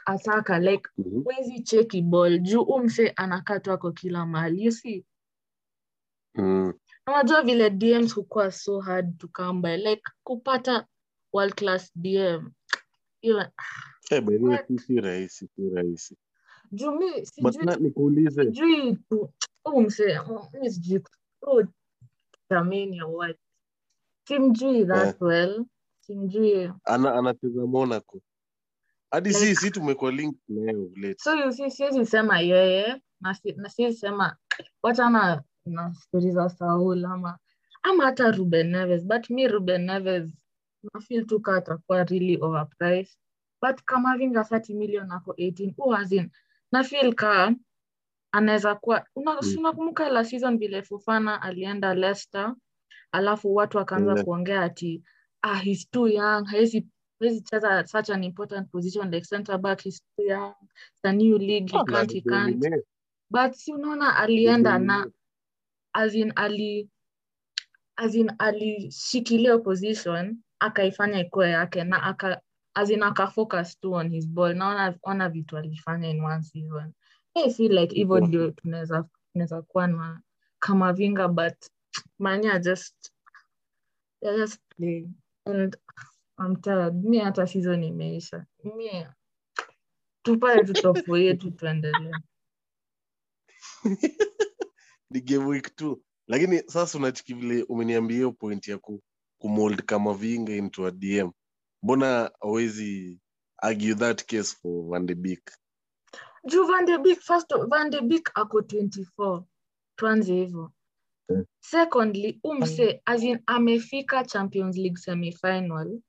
ataka 0.07 0.59
like 0.59 0.89
Mhm. 0.99 1.23
wezi 1.25 1.61
cheki 1.63 2.03
ball. 2.03 2.39
Juu 2.39 2.63
umse 2.63 3.09
anakatwako 3.17 3.93
kila 3.93 4.27
mahali. 4.27 4.65
You 4.65 4.73
see? 4.73 5.05
Mm. 6.35 6.73
Unajua 7.11 7.43
vile 7.43 7.71
dms 7.71 8.15
hukuwa 8.15 8.53
so 8.53 8.81
hard 8.81 9.19
to 9.19 9.29
come 9.29 9.61
by 9.61 9.77
like 9.77 10.03
kupata 10.23 10.87
world 11.33 11.55
class 11.55 11.93
dm 11.95 12.51
hiyo 13.21 13.47
Eh, 14.11 14.27
way, 14.29 14.39
What? 14.39 14.67
si 14.67 14.79
si 14.79 15.01
rahisi, 15.01 15.49
si 15.57 15.71
rahisi. 15.71 16.17
sijui 18.31 18.97
tu 19.09 19.31
huu 19.65 19.81
mi 19.81 19.91
sijui 20.71 21.03
simjui 24.25 24.87
that 24.87 25.21
well 25.21 25.65
simjui 26.01 26.73
ana 26.85 27.15
anacheza 27.15 27.67
Monaco. 27.67 28.21
Hadi 29.11 29.33
si 29.35 29.45
Like- 29.47 29.55
si 29.61 29.71
tumekuwa 29.71 30.13
link 30.13 30.37
nayo 30.49 30.91
so 31.19 31.53
siwezi 31.71 32.07
sema 32.07 32.41
yeye 32.41 33.03
na 33.21 33.35
siwezi 33.71 33.99
sema 33.99 34.37
wachana 34.83 35.43
na 35.67 35.95
stori 35.95 36.31
za 36.33 36.49
Saul 36.49 37.05
ama 37.05 37.39
ama 37.83 38.05
hata 38.05 38.31
Ruben 38.31 38.71
Neves 38.71 39.05
but 39.05 39.31
mi 39.31 39.49
Ruben 39.49 39.85
Neves 39.85 40.31
nafeel 40.95 41.27
tu 41.27 41.41
kaa 41.41 41.57
atakuwa 41.57 42.05
really 42.05 42.39
overpriced 42.41 43.17
but 43.63 43.83
kama 43.85 44.17
vinga 44.19 44.41
30 44.41 44.75
million 44.75 45.11
ako 45.13 45.33
18 45.33 45.75
oh, 45.79 45.95
as 45.95 46.13
in 46.13 46.31
nafeel 46.73 47.15
kaa 47.15 47.53
anaweza 48.33 48.75
kuwa 48.75 49.07
una- 49.17 49.35
Mm. 49.43 49.59
unakumbuka 49.59 50.09
la 50.09 50.25
season 50.25 50.59
vile 50.59 50.83
Fofana 50.83 51.43
alienda 51.43 51.95
Leicester 51.95 52.55
alafu 53.13 53.55
watu 53.55 53.79
wakaanza 53.79 54.13
Yeah. 54.13 54.25
kuongea 54.25 54.63
ati 54.63 55.03
ah, 55.43 55.55
he's 55.59 55.91
too 55.91 56.09
young 56.09 56.45
hawezi 56.47 56.87
hawezi 57.21 57.41
cheza 57.41 57.87
such 57.87 58.11
an 58.11 58.25
important 58.25 58.71
position 58.71 59.11
like 59.11 59.27
center 59.27 59.59
back 59.59 59.81
he's 59.83 60.03
too 60.17 60.25
young 60.25 60.55
it's 60.95 61.05
a 61.05 61.13
new 61.13 61.39
league 61.39 61.71
he 61.73 61.79
Ah, 61.79 61.85
can't 61.85 62.13
he 62.13 62.21
can't 62.21 62.65
but 63.31 63.53
si 63.53 63.73
unaona 63.73 64.17
alienda 64.17 64.79
na 64.79 64.95
alidominate. 64.95 65.17
As 65.93 66.15
in 66.15 66.33
ali 66.37 66.89
as 67.97 68.15
in 68.15 68.33
alishikilia 68.39 69.59
position 69.59 70.37
akaifanya 70.59 71.21
ikuwe 71.21 71.51
yake 71.51 71.85
na 71.85 72.03
aka 72.03 72.41
as 72.75 72.91
in 72.91 73.03
akafocus 73.03 73.81
tu 73.81 73.93
on 73.93 74.11
his 74.11 74.29
ball. 74.29 74.55
Naona 74.55 74.99
ona 75.03 75.29
vitu 75.29 75.57
alifanya 75.59 76.09
in 76.09 76.25
one 76.25 76.43
season. 76.43 76.93
I 77.35 77.51
feel 77.51 77.73
like 77.73 77.95
hivyo 77.95 78.21
ndio 78.21 78.51
tunaweza 78.51 79.05
tunaweza 79.33 79.63
kuwa 79.63 79.87
na 79.87 80.21
kama 80.59 80.93
vinga 80.93 81.29
but 81.29 81.55
manya 82.19 82.59
just 82.59 83.13
they're 84.21 84.39
just 84.39 84.61
playing 84.77 85.11
and 85.47 85.77
I'm 86.39 86.57
tired. 86.57 86.95
Mi 87.05 87.19
hata 87.19 87.47
season 87.47 87.83
imeisha. 87.83 88.47
Mi 88.65 89.07
tupae 90.23 90.65
tutofu 90.65 91.17
yetu 91.17 91.51
tuendelee 91.51 92.13
ni 95.11 95.21
game 95.21 95.45
week 95.45 95.77
two 95.77 96.03
lakini 96.27 96.59
sasa 96.59 96.99
unachiki 96.99 97.35
vile 97.35 97.63
umeniambia 97.63 98.17
hiyo 98.17 98.33
point 98.33 98.69
ya 98.69 98.79
ku, 98.79 99.03
kumold 99.39 99.83
kama 99.83 100.15
vinga 100.15 100.53
into 100.57 100.87
a 100.87 100.91
dm 100.91 101.31
mbona 101.83 102.31
awezi 102.41 103.21
argue 103.63 103.95
that 103.95 104.25
case 104.27 104.57
for 104.63 104.91
Van 104.91 105.07
de 105.07 105.15
Beek? 105.15 105.51
Juu 106.45 106.67
Van 106.67 106.85
de 106.85 106.99
Beek 106.99 107.21
first 107.21 107.53
Van 107.69 107.91
de 107.91 108.01
Beek 108.01 108.31
ako 108.35 108.61
24 108.61 109.43
tuanze 109.97 110.35
hivyo. 110.35 110.73
Mm. 111.31 111.45
secondly 111.61 112.41
umse 112.43 113.01
as 113.07 113.23
in 113.23 113.39
amefika 113.47 114.25
champions 114.25 114.77
league 114.77 114.99
semifinal 114.99 116.01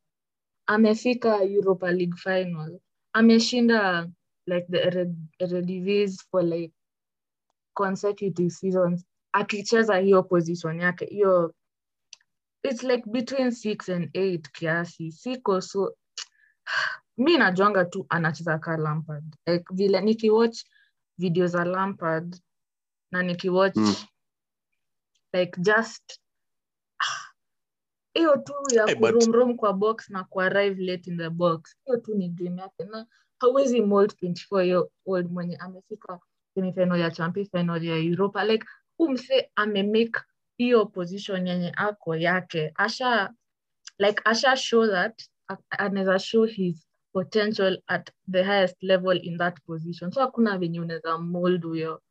amefika 0.67 1.43
europa 1.43 1.91
league 1.91 2.17
final 2.17 2.79
ameshinda 3.13 4.09
like 4.47 4.67
the 4.71 4.79
eredivis 5.39 6.23
for 6.31 6.43
like 6.43 6.73
consecutive 7.73 8.49
seasons 8.49 9.05
akicheza 9.31 9.97
hiyo 9.97 10.23
position 10.23 10.79
yake 10.79 11.05
hiyo 11.05 11.55
it's 12.63 12.83
like 12.83 13.09
between 13.09 13.51
six 13.51 13.89
and 13.89 14.09
eight 14.13 14.51
kiasi. 14.51 15.11
Siko 15.11 15.61
so 15.61 15.95
mi 17.17 17.37
najuanga 17.37 17.85
tu 17.85 18.05
anacheza 18.09 18.59
ka 18.59 18.77
Lampard. 18.77 19.35
Like 19.47 19.65
vile 19.71 20.01
nikiwatch 20.01 20.63
video 21.17 21.47
za 21.47 21.65
Lampard 21.65 22.41
na 23.11 23.23
nikiwatch 23.23 23.75
Mm. 23.77 23.95
like 25.33 25.61
just 25.61 26.19
hiyo 28.13 28.37
tu 28.37 28.53
ya 28.75 28.89
Eh, 28.89 28.99
but- 28.99 29.55
kwa 29.55 29.73
box 29.73 30.09
na 30.09 30.23
kuarrive 30.23 30.81
late 30.81 31.09
in 31.11 31.17
the 31.17 31.29
box. 31.29 31.75
Hiyo 31.85 31.97
tu 31.97 32.15
ni 32.15 32.29
dream 32.29 32.57
yake 32.57 32.83
na 32.83 33.05
hawezi 33.39 33.81
mold 33.81 34.11
24 34.21 34.63
year 34.65 34.87
old 35.05 35.31
mwenye 35.31 35.57
amefika 35.57 36.19
semifinal 36.55 36.99
ya 36.99 37.11
champions 37.11 37.51
final 37.51 37.83
ya 37.83 37.95
europa 37.97 38.43
like 38.45 38.65
umse 38.99 39.51
amemake 39.55 40.19
hiyo 40.57 40.85
position 40.85 41.47
yenye 41.47 41.71
ako 41.77 42.15
yake? 42.15 42.71
Asha 42.75 43.33
like 43.99 44.21
asha 44.25 44.57
show 44.57 44.87
that 44.87 45.21
anaweza 45.69 46.19
show 46.19 46.45
his 46.45 46.87
potential 47.13 47.77
at 47.87 48.11
the 48.31 48.43
highest 48.43 48.83
level 48.83 49.17
in 49.23 49.37
that 49.37 49.59
position. 49.65 50.11
So 50.11 50.21
hakuna 50.21 50.57
venye 50.57 50.79
unaweza 50.79 51.17
mold 51.17 51.63
huyo. 51.63 52.01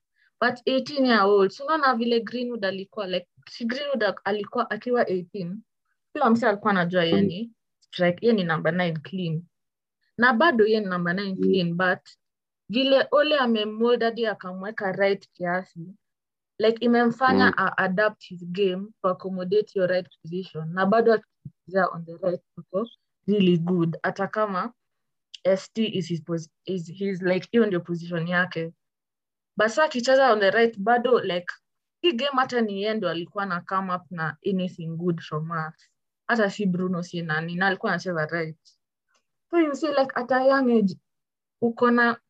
But 0.40 0.55
18 0.66 1.07
year 1.07 1.22
old 1.22 1.50
so 1.50 1.66
vile 1.96 2.20
greenwood 2.20 2.64
alikuwa 2.64 3.07
like 3.07 3.29
si 3.50 3.64
greenwood 3.64 4.05
alikuwa 4.24 4.70
akiwa 4.70 5.03
18 5.05 5.57
kila 6.12 6.31
mse 6.31 6.48
alikuwa 6.48 6.70
anajua 6.70 7.05
yeye 7.05 7.20
ni 7.22 7.53
strike 7.81 8.26
yeye 8.26 8.37
ni 8.37 8.44
number 8.44 8.74
9 8.74 9.00
clean. 9.00 9.42
Na 10.18 10.33
bado 10.33 10.66
yeye 10.66 10.81
ni 10.81 10.87
number 10.87 11.14
9 11.14 11.37
Mm. 11.37 11.42
clean 11.42 11.74
but 11.74 12.09
vile 12.70 13.06
ole 13.11 13.38
amemold 13.38 14.02
hadi 14.02 14.26
akamweka 14.26 14.92
right 14.92 15.28
kiasi 15.33 15.94
like 16.59 16.85
imemfanya 16.85 17.46
Mm. 17.46 17.54
a 17.56 17.78
adapt 17.78 18.22
his 18.24 18.44
game 18.44 18.87
to 19.02 19.09
accommodate 19.09 19.78
your 19.78 19.88
right 19.90 20.09
position. 20.22 20.72
Na 20.74 20.87
bado 20.87 21.12
akichezea 21.14 21.88
on 21.92 22.04
the 22.04 22.16
right 22.16 22.40
ako 22.59 22.87
really 23.26 23.59
good. 23.59 23.96
Hata 24.02 24.26
kama 24.28 24.72
st 25.56 25.78
is 25.78 26.09
his, 26.09 26.22
is 26.64 26.87
his 26.92 27.22
like 27.22 27.48
hiyo 27.50 27.66
ndio 27.66 27.80
position 27.80 28.28
yake. 28.28 28.72
Basa 29.56 29.85
akicheza 29.85 30.33
on 30.33 30.40
the 30.40 30.50
right 30.50 30.78
bado 30.78 31.20
like 31.20 31.46
hii 32.02 32.12
game 32.12 32.30
hata 32.37 32.61
ni 32.61 32.83
yeye 32.83 33.09
alikuwa 33.09 33.46
na 33.46 33.61
come 33.61 33.94
up 33.94 34.02
na 34.11 34.37
anything 34.50 34.87
good 34.96 35.20
from 35.20 35.50
us. 35.50 35.90
Hata 36.26 36.50
si 36.50 36.66
bruno 36.66 37.02
si 37.02 37.22
nani 37.22 37.54
na 37.54 37.66
alikuwa 37.66 37.92
anacheza 37.92 38.26
right. 38.26 38.59
So 39.50 39.59
you 39.61 39.74
see 39.74 39.88
like 39.88 40.12
at 40.14 40.33
a 40.33 40.44
young 40.46 40.70
age 40.78 40.96
uko 41.61 41.90
na 41.90 42.20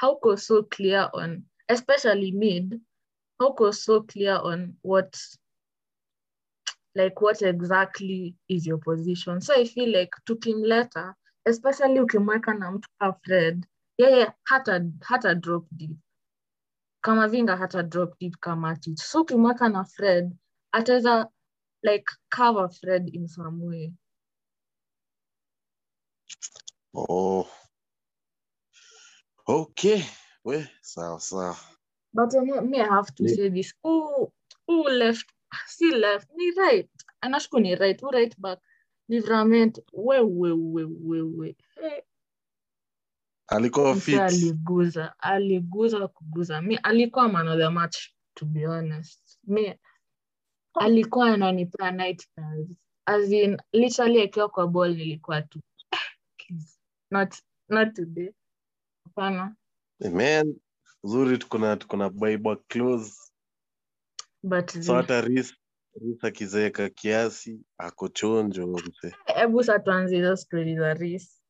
hauko 0.00 0.36
so 0.36 0.62
clear 0.62 1.10
on 1.12 1.44
especially 1.68 2.32
mid 2.32 2.80
hauko 3.38 3.72
so 3.72 4.02
clear 4.02 4.36
on 4.42 4.76
what 4.82 5.16
like 6.94 7.20
what 7.20 7.42
exactly 7.42 8.34
is 8.48 8.66
your 8.66 8.78
position? 8.78 9.40
So 9.40 9.54
i 9.54 9.64
feel 9.64 9.92
like 9.92 10.10
tukimleta 10.24 11.14
especially 11.46 12.00
ukimweka 12.00 12.54
na 12.54 12.70
mtu 12.70 12.88
fred 13.22 13.66
yeye 13.98 14.32
hata 14.44 14.84
hata 15.00 15.34
drop 15.34 15.66
deep. 15.70 15.96
Kama 17.00 17.28
vinga 17.28 17.56
hata 17.56 17.82
drop 17.82 18.18
deep 18.20 18.36
kama 18.40 18.76
tich 18.76 18.98
so 18.98 19.20
ukimweka 19.20 19.68
na 19.68 19.84
fred 19.84 20.32
ataweza 20.72 21.28
like 21.82 22.04
cover 22.28 22.68
fred 22.70 23.08
in 23.14 23.28
some 23.28 23.64
way. 23.64 23.92
Oh. 26.94 27.46
Okay. 29.50 30.04
Oui, 30.44 30.62
sawa 30.80 31.18
sawa. 31.18 31.56
But 32.14 32.32
me, 32.62 32.78
have 32.78 33.12
to 33.16 33.24
Yeah. 33.24 33.34
say 33.34 33.48
this. 33.48 33.74
Who 33.82 34.30
who 34.68 34.88
left? 34.88 35.26
See 35.66 35.90
left. 35.90 36.28
Ni 36.36 36.52
right. 36.56 36.88
Anashku 37.24 37.60
ni 37.60 37.74
right. 37.74 38.00
Who 38.00 38.10
right 38.10 38.34
back? 38.40 38.58
Livrament. 39.10 39.80
We 39.92 40.20
we 40.20 40.52
we 40.52 40.84
we 40.84 41.22
we. 41.22 41.56
Hey, 41.80 42.02
Alikuwa 43.50 43.96
fit. 43.96 44.20
aliguza. 44.20 45.14
Aliguza 45.18 46.08
kuguza. 46.08 46.62
Me 46.62 46.76
alikuwa 46.76 47.28
man 47.28 47.48
of 47.48 47.58
the 47.58 47.68
match 47.70 48.14
to 48.34 48.46
be 48.46 48.66
honest. 48.66 49.38
Me 49.44 49.78
alikuwa 50.74 51.34
ananipea 51.34 51.90
nightmares. 51.90 52.68
As 53.06 53.32
in 53.32 53.56
literally 53.72 54.22
akiwa 54.22 54.48
kwa 54.48 54.68
ball 54.68 54.96
nilikuwa 54.96 55.42
tu. 55.42 55.60
Not 57.10 57.34
not 57.68 57.94
today. 57.94 58.30
Hapana. 59.20 59.54
Man, 60.00 60.54
zuri 61.04 61.38
tukona 61.38 61.76
tukona 61.76 62.08
tuko 62.08 62.20
Bible 62.20 62.56
close. 62.68 63.12
But 64.42 64.70
So 64.70 64.94
hata 64.94 65.20
Ris 65.20 65.52
akizeeka 66.22 66.88
kiasi 66.88 67.60
ako 67.78 68.08
chonjo 68.08 68.66
mse. 68.66 69.14
hebu 69.26 69.64
sa 69.64 69.78
tuanze 69.78 70.16
hizo 70.16 70.36
stori 70.36 70.76
za 70.76 70.94
ris 70.94 71.42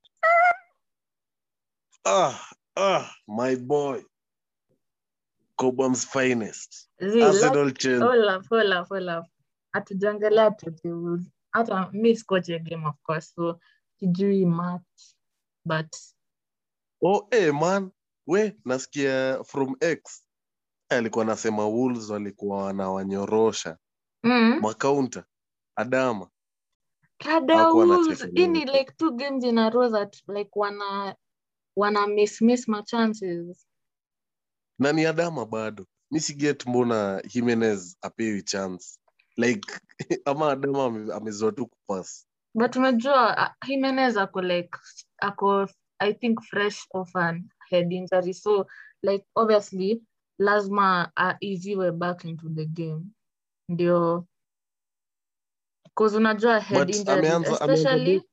Ah, 2.04 2.40
ah, 2.76 3.10
my 3.28 3.56
boy. 3.56 4.02
Cobham's 5.56 6.04
finest. 6.06 6.88
Arsenal 7.00 7.72
hold. 8.88 9.24
Hatujaongelea 9.72 10.50
Totti 10.50 10.88
Hata 11.52 11.90
mi 11.92 12.16
sikoche 12.16 12.58
game 12.58 12.86
of 12.86 12.96
course, 13.02 13.34
so 13.34 13.60
sijui 14.00 14.46
match 14.46 15.14
but 15.64 15.96
Oh, 17.02 17.26
hey, 17.30 17.50
man. 17.50 17.90
We, 18.26 18.52
nasikia 18.64 19.44
from 19.46 19.76
X. 19.80 20.22
Alikuwa 20.88 21.24
anasema 21.24 21.66
Wolves 21.66 22.10
walikuwa 22.10 22.64
wanawanyorosha. 22.64 23.78
mm, 24.22 24.60
Makaunta. 24.60 25.24
Adama. 25.76 26.30
ini 28.34 28.64
like 28.64 28.92
two 28.96 29.10
games 29.12 29.44
in 29.44 29.58
a 29.58 29.70
row 29.70 29.90
that 29.90 30.16
like 30.28 30.50
wana 30.56 31.14
wana 31.76 32.06
miss 32.06 32.42
miss 32.42 32.68
ma 32.68 32.82
chances. 32.82 33.66
na 34.78 34.92
ni 34.92 35.06
adama 35.06 35.46
bado 35.46 35.86
mi 36.10 36.20
siget 36.20 36.66
mbona 36.66 37.22
himenez 37.28 37.96
apewi 38.02 38.42
chance 38.42 38.98
like 39.36 39.80
ama 40.24 40.50
adama 40.52 40.84
ame- 40.84 41.12
amezoa 41.14 41.52
tu 41.52 41.66
kupas 41.66 42.26
But 42.54 42.76
unajua 42.76 43.54
himenez 43.66 44.16
ako 44.16 44.40
like 44.42 44.78
ako 45.18 45.68
I 46.00 46.12
think 46.12 46.42
fresh 46.42 46.86
of 46.94 47.10
an 47.16 47.50
head 47.70 47.92
injury 47.92 48.32
so 48.32 48.66
like 49.02 49.24
obviously 49.36 50.02
lazima 50.38 51.12
aiziwe 51.16 51.92
back 51.92 52.24
into 52.24 52.48
the 52.48 52.66
game. 52.66 53.04
Ndio. 53.68 54.26
Cause 55.94 56.16
unajua 56.16 56.60
head 56.60 56.86
but 56.86 56.96
injury 56.96 57.18
ameanza 57.18 57.50
especially 57.52 58.10
ameanza 58.10 58.24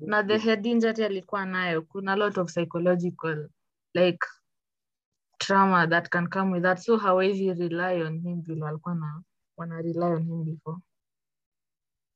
na 0.00 0.22
the 0.22 0.38
head 0.38 0.66
injury 0.66 1.04
alikuwa 1.04 1.46
nayo 1.46 1.82
kuna 1.82 2.16
lot 2.16 2.40
of 2.40 2.52
psychological 2.52 3.48
like 3.94 4.26
trauma 5.38 5.86
that 5.86 6.08
can 6.08 6.26
come 6.28 6.52
with 6.52 6.62
that. 6.62 6.78
So 6.78 6.96
hawezi 6.96 7.52
rely 7.54 8.02
on 8.02 8.20
him 8.20 8.42
vile 8.42 8.64
walikuwa 8.64 8.94
na 8.94 9.22
wana 9.56 9.82
rely 9.82 10.04
on 10.04 10.24
him 10.24 10.44
before? 10.44 10.78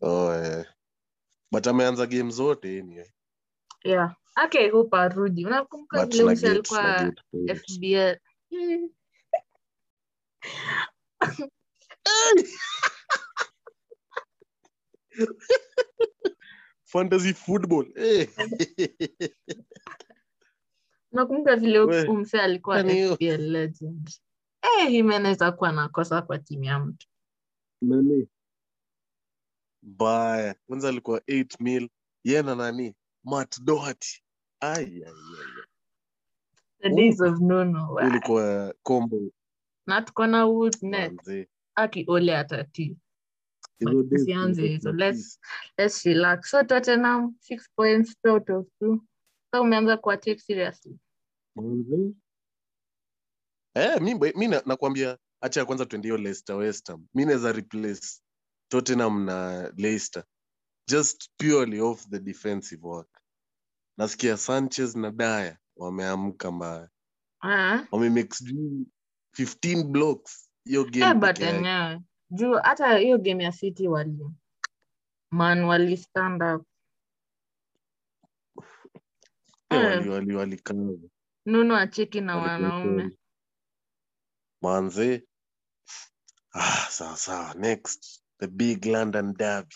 Oh, 0.01 0.33
eh. 0.33 0.65
but 1.53 1.67
ameanza 1.67 2.07
game 2.07 2.31
zote 2.31 2.79
anyway. 2.79 3.11
Yeah 3.85 4.15
ake 4.35 4.59
I 4.59 4.69
hope 4.71 4.97
arudi 4.97 5.47
unakumbuka 5.47 6.07
vile 6.07 6.25
na 6.25 6.33
mse 6.33 6.47
get, 6.47 6.51
alikuwa 6.51 6.83
na 6.83 7.05
get 7.05 7.21
point. 7.31 7.51
FBL 7.61 8.17
fantasy 16.85 17.35
football. 17.35 17.93
Eh. 17.97 18.29
nakumbuka 21.13 21.57
vile 21.57 21.81
umse 21.81 22.41
alikuwa 22.41 22.85
FBL 22.85 23.51
legend 23.51 24.11
eh 24.63 24.91
Jimenez 24.91 25.43
akuwa 25.43 25.73
nakosa 25.73 26.23
kwa 26.23 26.39
timu 26.39 26.65
ya 26.65 26.79
mtu. 26.79 27.07
Nani? 27.83 28.29
Mbaya 29.83 30.55
kwanza 30.67 30.89
alikuwa 30.89 31.19
8 31.19 31.57
mil. 31.61 31.89
Ye 32.25 32.43
na 32.43 32.55
nani 32.55 32.95
Matt 33.31 33.59
Doherty 33.65 34.23
Ay, 34.61 34.85
ay, 34.85 35.03
ai. 35.05 35.65
the 36.81 36.91
days 36.91 37.21
of 37.21 37.41
Nuno. 37.41 37.97
Ilikuwa 38.07 38.75
combo 38.83 39.21
na 39.87 40.03
tuko 40.03 40.27
na 40.27 40.47
Wolves 40.47 40.83
next 40.83 41.49
aki 41.75 42.05
ole 42.09 42.37
atati. 42.37 42.97
Tulikuwa 43.81 44.49
hizo. 44.49 44.93
let's 44.93 45.39
let's 45.79 46.05
relax. 46.05 46.51
So 46.51 46.63
Tottenham 46.63 47.37
six 47.41 47.69
points 47.77 48.15
out 48.29 48.51
of 48.51 48.67
two. 48.81 49.01
So 49.55 49.63
umeanza 49.63 49.97
kuwa 49.97 50.17
take 50.17 50.39
seriously. 50.41 50.99
Eh, 53.75 54.01
mi, 54.01 54.15
mi 54.15 54.49
na- 54.49 54.63
nakwambia 54.67 55.19
acha 55.41 55.65
kwanza 55.65 55.87
tuende 55.87 56.09
hiyo 56.09 56.17
Leicester 56.19 56.57
West 56.57 56.89
Ham. 56.89 57.07
Mi 57.15 57.25
naweza 57.25 57.53
replace 57.53 58.21
Tottenham 58.71 59.25
na 59.25 59.69
Leicester. 59.77 60.25
Just 60.89 61.31
purely 61.37 61.81
off 61.81 62.09
the 62.09 62.19
defensive 62.19 62.87
work. 62.87 63.18
Nasikia 63.99 64.37
Sanchez 64.37 64.97
na 64.97 65.11
daya 65.11 65.59
wameamka 65.77 66.51
mbaya. 66.53 66.89
Wamemake 67.93 68.35
sijui 68.35 68.87
15 69.39 69.85
blocks 69.85 70.51
hiyo 70.65 70.85
game 70.85 71.27
eh 71.41 72.01
juu 72.31 72.53
hata 72.55 72.97
hiyo 72.99 73.19
game 73.19 73.45
ya 73.45 73.53
City 73.53 73.89
wali 73.89 74.27
man 75.31 75.65
wali 75.65 75.97
stand 75.97 76.43
up 76.43 76.67
Eh, 79.71 79.79
eh 79.79 79.85
wali 79.87 80.09
wali 80.09 80.35
walikaza. 80.35 81.09
Nuno 81.47 81.77
acheki 81.77 82.21
na 82.21 82.37
wanaume. 82.37 83.19
Manze. 84.63 85.27
Ah, 86.53 86.87
sawa 86.91 87.17
sawa. 87.17 87.55
Next, 87.55 88.23
the 88.39 88.47
big 88.47 88.85
London 88.87 89.35
derby. 89.35 89.75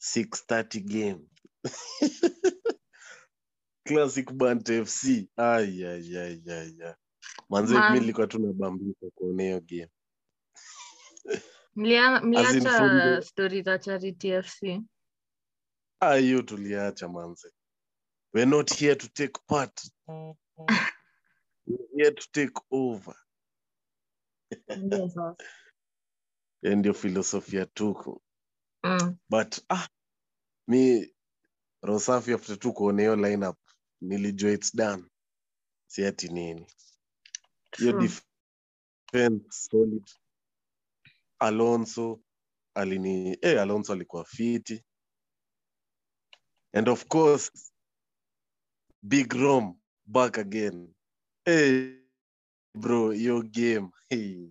6:30 0.00 0.80
game. 0.80 1.20
Classic 3.84 4.32
band 4.32 4.68
FC. 4.68 5.28
Ai. 5.36 5.82
Manze 7.48 7.74
Man. 7.74 7.92
mimi 7.92 8.00
nilikuwa 8.00 8.26
tu 8.26 8.38
nabambika 8.38 9.10
kuona 9.14 9.42
hiyo 9.42 9.60
game. 9.60 9.90
Mliacha 11.74 13.22
stori 13.22 13.62
za 13.62 13.78
charity 13.78 14.42
fc 14.42 14.62
Ah, 16.00 16.14
hiyo 16.14 16.42
tuliacha 16.42 17.08
manze. 17.08 17.52
We're 18.34 18.50
not 18.50 18.74
here 18.74 18.96
to 18.96 19.08
take 19.08 19.40
part. 19.46 19.80
We're 21.66 21.88
here 21.96 22.10
to 22.10 22.26
take 22.32 22.60
over. 22.70 23.14
Hiyo 26.62 26.76
ndio 26.76 26.94
filosofia 26.94 27.66
tuko. 27.66 28.22
Mm. 28.82 29.16
But 29.28 29.58
ah, 29.68 29.88
mi 30.68 31.14
Rosafi 31.82 32.32
after 32.32 32.58
tu 32.58 32.72
kuona 32.72 33.02
hiyo 33.02 33.16
lineup 33.16 33.58
nilijua 34.02 34.52
it's 34.52 34.76
done. 34.76 35.04
Si 35.86 36.06
ati 36.06 36.28
nini. 36.28 36.66
Hiyo 37.76 37.92
defense 37.92 39.46
solid. 39.50 40.10
Alonso 41.38 42.22
alini 42.74 43.38
eh, 43.42 43.60
Alonso 43.60 43.92
alikuwa 43.92 44.24
fiti. 44.24 44.84
And 46.72 46.88
of 46.88 47.06
course 47.06 47.72
Big 49.02 49.32
Rom 49.32 49.80
back 50.06 50.38
again. 50.38 50.94
Hey, 51.44 51.98
bro, 52.74 53.10
hiyo 53.10 53.42
game. 53.42 53.90
Hey. 54.08 54.48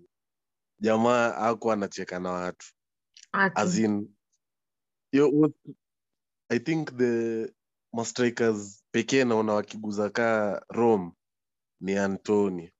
Jamaa 0.80 1.36
aku 1.36 1.72
anacheka 1.72 2.20
na 2.20 2.32
watu. 2.32 2.68
Ati. 3.32 4.08
Yo, 5.12 5.54
I 6.50 6.60
think 6.60 6.98
the 6.98 7.54
mastrikers 7.94 8.81
pekee 8.92 9.24
naona 9.24 9.54
wakiguza 9.54 10.10
kaa 10.10 10.62
Rome 10.70 11.12
ni 11.82 11.98
antoni. 11.98 12.72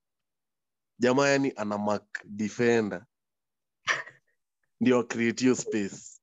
Jamaa 0.98 1.28
yani 1.28 1.52
ana 1.56 1.78
mak 1.78 2.22
defender. 2.24 3.06
Ndio 4.80 5.04
create 5.04 5.44
hiyo 5.44 5.56
space. 5.56 6.20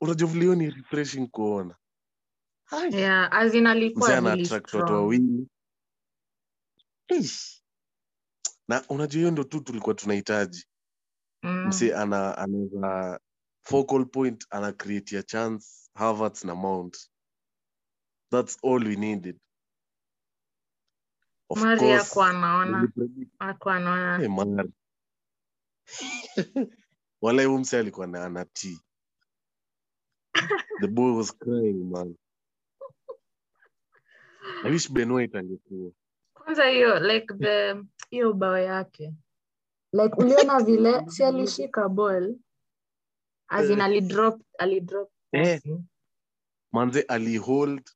Unajua 0.00 0.28
vile 0.28 0.40
hiyo 0.40 0.54
ni 0.54 0.70
refreshing 0.70 1.26
kuona. 1.28 1.76
Yeah, 2.90 3.32
ana 4.18 4.30
watu 4.52 4.76
wawili. 4.76 5.48
Na 8.68 8.84
unajua 8.88 9.18
hiyo 9.18 9.30
ndo 9.30 9.44
tu 9.44 9.60
tulikuwa 9.60 9.94
tunahitaji. 9.94 10.66
Mm. 11.42 11.70
ana 11.96 12.38
anaweza 12.38 13.20
focal 13.62 14.06
point 14.06 14.46
ana 14.50 14.72
create 14.72 15.18
a 15.18 15.22
chance 15.22 15.66
Havertz 15.94 16.44
na 16.44 16.54
Mount 16.54 17.10
that's 18.30 18.58
all 18.62 18.80
we 18.88 18.96
needed 18.96 19.38
of 21.50 21.58
Mari 21.60 21.80
course 21.80 22.12
anaona, 22.20 22.92
anaona. 23.40 24.24
Eh, 24.24 24.28
Mari. 24.30 24.72
wala 27.22 27.44
huyu 27.44 27.66
alikuwa 27.78 28.06
na 28.06 28.26
anatii 28.26 28.80
the 30.80 30.88
boy 30.88 31.12
was 31.16 31.38
crying 31.38 31.84
man 31.84 32.16
I 34.62 34.70
wish 34.70 34.92
Benoit 34.92 35.34
angekuwa 35.36 35.92
Kwanza 36.34 36.66
hiyo 36.68 37.00
like 37.00 37.34
the 37.34 37.84
hiyo 38.10 38.32
bao 38.32 38.58
yake. 38.58 39.14
Like 39.92 40.14
uliona 40.18 40.60
vile 40.60 41.04
si 41.10 41.24
alishika 41.24 41.88
ball 41.88 42.36
as 43.48 43.70
in 43.70 43.80
Eh. 43.80 43.86
alidrop 43.86 44.42
alidrop 44.58 45.12
Eh. 45.32 45.62
manze 46.72 47.02
alihold 47.02 47.90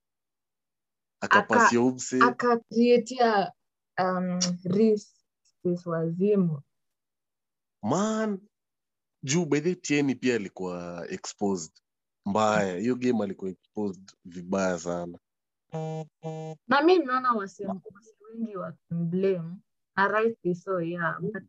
akapasia 1.20 1.80
umse 1.80 2.18
akacreatia 2.22 3.52
um, 3.98 4.40
space 4.40 5.86
wazimu. 5.86 6.62
man 7.82 8.38
juu 9.22 9.44
bedhe 9.44 9.74
tieni 9.74 10.14
pia 10.14 10.34
alikuwa 10.34 11.06
exposed 11.08 11.72
mbaya 12.26 12.76
hiyo 12.78 12.94
game 12.94 13.24
alikuwa 13.24 13.50
exposed 13.50 14.12
vibaya 14.24 14.78
sana 14.78 15.18
Na 16.68 16.82
mi 16.84 16.98
naona 16.98 17.32
wase 17.32 17.66
wengi 18.20 18.56
wakimblame 18.56 19.56
na 19.96 20.08
rightly 20.08 20.54
so 20.54 20.80
yeah. 20.80 21.20
But, 21.20 21.42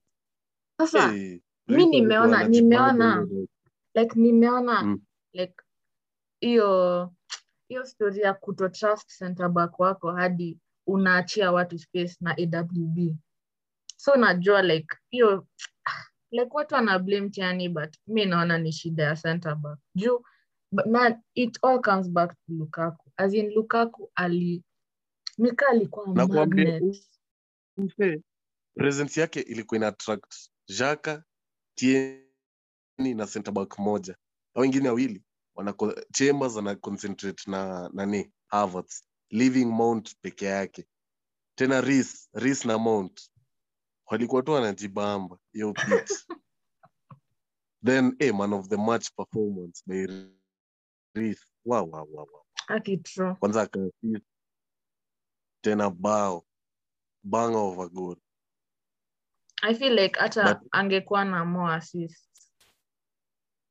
sasa 0.80 1.12
mi 1.68 1.86
nimeona- 1.86 2.48
nimeona- 2.48 3.28
like 3.96 4.20
nimeona 4.20 4.84
Mm. 4.84 5.02
like 5.34 5.56
hiyo 6.40 7.14
hiyo 7.72 7.86
story 7.86 8.22
ya 8.22 8.34
kuto 8.34 8.70
trust 8.70 9.18
center 9.18 9.50
back 9.50 9.80
wako 9.80 10.12
hadi 10.12 10.58
unaachia 10.88 11.52
watu 11.52 11.78
space 11.80 12.18
na 12.22 12.36
AWB 12.38 13.16
so 13.98 14.16
najua 14.16 14.62
like 14.62 14.98
hiyo 15.10 15.48
like 16.32 16.50
watu 16.52 16.76
wana 16.76 17.00
blame 17.00 17.30
Tiani 17.30 17.70
but 17.70 17.98
mi 18.08 18.26
naona 18.26 18.58
ni 18.58 18.72
shida 18.72 19.04
ya 19.04 19.16
center 19.16 19.56
back. 19.56 19.80
Juu 19.96 20.24
but 20.72 20.86
na 20.86 21.22
it 21.36 21.60
all 21.64 21.82
comes 21.82 22.10
back 22.10 22.30
to 22.32 22.54
Lukaku. 22.54 23.12
As 23.18 23.34
in 23.34 23.50
Lukaku 23.54 24.12
ali 24.16 24.64
Mika 25.38 25.68
alikuwa 25.68 26.48
presence 28.76 29.22
yake 29.22 29.40
ilikuwa 29.42 29.78
ina 29.78 29.88
attract 29.88 30.34
jaka 30.68 31.24
Tieni 31.78 33.14
na 33.16 33.28
center 33.28 33.54
back 33.54 33.80
moja. 33.80 34.16
Au 34.56 34.62
wengine 34.62 34.90
wawili 34.90 35.24
wana 35.56 35.74
Chambers 36.14 36.58
ana 36.58 36.76
concentrate 36.76 37.52
na 37.52 37.90
nani 37.94 38.32
Havertz 38.48 39.04
leaving 39.30 39.66
Mount 39.66 40.16
peke 40.22 40.46
yake. 40.46 40.86
Tena 41.56 41.82
Reece 41.82 42.30
Reece 42.34 42.68
na 42.68 42.78
Mount. 42.78 43.32
Walikuwa 44.06 44.44
tu 44.44 44.52
wanajibamba 44.52 45.38
hiyo 45.54 45.74
pitch 45.74 46.12
then 47.86 48.16
eh, 48.20 48.34
man 48.34 48.54
of 48.54 48.68
the 48.70 48.78
match 48.78 49.10
performance 49.16 49.84
by 49.88 50.08
Reece 51.16 51.46
wow, 51.66 51.90
wow, 51.92 52.08
wow, 52.12 52.28
wow. 52.34 53.36
kwanza 53.36 53.62
akaasist 53.62 54.26
tena 55.62 55.90
bao. 55.90 56.46
Bang 57.24 57.56
over 57.56 57.90
goal. 57.90 58.16
I 59.62 59.74
feel 59.76 59.94
like 59.94 60.20
hata 60.20 60.62
angekuwa 60.72 61.26
na 61.26 61.46
more 61.46 61.74
assists. 61.76 62.52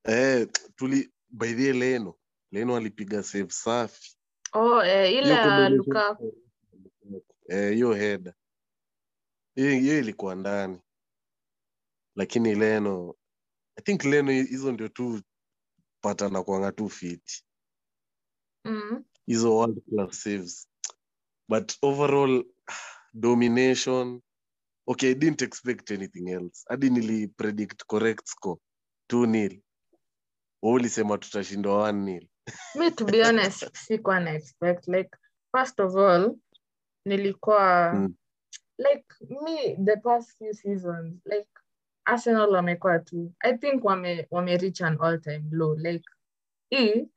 Eh, 0.05 0.49
tuli 0.77 1.13
by 1.31 1.55
the 1.55 1.73
Leno 1.73 2.15
Leno 2.53 2.77
alipiga 2.77 3.23
save 3.23 3.51
safi. 3.51 4.17
Oh 4.53 4.83
eh, 4.83 5.13
ile 5.13 5.69
Lukaku 5.69 6.35
eh, 7.49 7.75
hiyo 7.75 7.95
header. 7.95 8.35
Hiyo 9.55 9.71
hiyo 9.71 9.99
ilikuwa 9.99 10.35
ndani. 10.35 10.79
Lakini 12.17 12.55
Leno 12.55 13.15
I 13.77 13.83
think 13.83 14.05
Leno 14.05 14.33
hizo 14.33 14.73
ndio 14.73 14.89
tu 14.89 15.23
patana 16.01 16.43
kuanga 16.43 16.73
tu 16.73 16.89
fiti 16.89 17.45
mm. 18.65 19.05
hizo 19.27 19.57
world 19.57 19.83
class 19.89 20.23
saves. 20.23 20.69
But 21.49 21.73
overall 21.83 22.45
domination. 23.15 24.23
Okay 24.87 25.11
I 25.11 25.15
didn't 25.15 25.43
expect 25.43 25.91
anything 25.91 26.29
else. 26.31 26.65
Hadi 26.69 26.91
nili 26.91 27.29
predict 27.29 27.85
correct 27.87 28.27
score. 28.29 28.61
2 29.13 29.27
nil 29.27 29.63
wewe 30.63 30.75
ulisema 30.75 31.19
tutashindwa 31.19 31.91
1 31.91 31.93
nil. 31.93 32.29
Me 32.79 32.91
to 32.91 33.05
be 33.05 33.25
honest 33.25 33.77
sikuwa 33.77 34.21
na 34.21 34.35
expect 34.35 34.89
like 34.89 35.11
first 35.53 35.81
of 35.81 35.97
all 35.97 36.37
nilikuwa 37.05 37.93
Mm. 37.95 38.15
like 38.79 39.05
me 39.45 39.77
the 39.85 39.97
past 39.97 40.39
few 40.39 40.53
seasons 40.55 41.21
like 41.27 41.49
arsenal 42.05 42.51
wamekuwa 42.51 42.99
tu 42.99 43.33
i 43.41 43.59
think 43.59 43.85
wame, 43.85 44.27
wame 44.31 44.57
reach 44.57 44.81
an 44.81 44.99
all 45.01 45.21
time 45.21 45.45
low 45.51 45.75
like 45.77 46.05
hii 46.71 47.09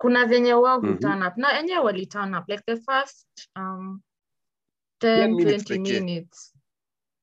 kuna 0.00 0.26
venye 0.26 0.54
wao 0.54 0.80
Mhm. 0.80 0.92
huturn 0.92 1.22
up 1.22 1.36
na 1.36 1.58
enyewe 1.60 1.78
wali 1.84 2.06
turn 2.06 2.34
up 2.34 2.48
like 2.48 2.62
the 2.66 2.76
first 2.76 3.28
um, 3.56 4.00
10 5.00 5.26
10 5.26 5.34
minutes 5.34 5.64
20 5.70 5.78
minutes. 6.00 6.54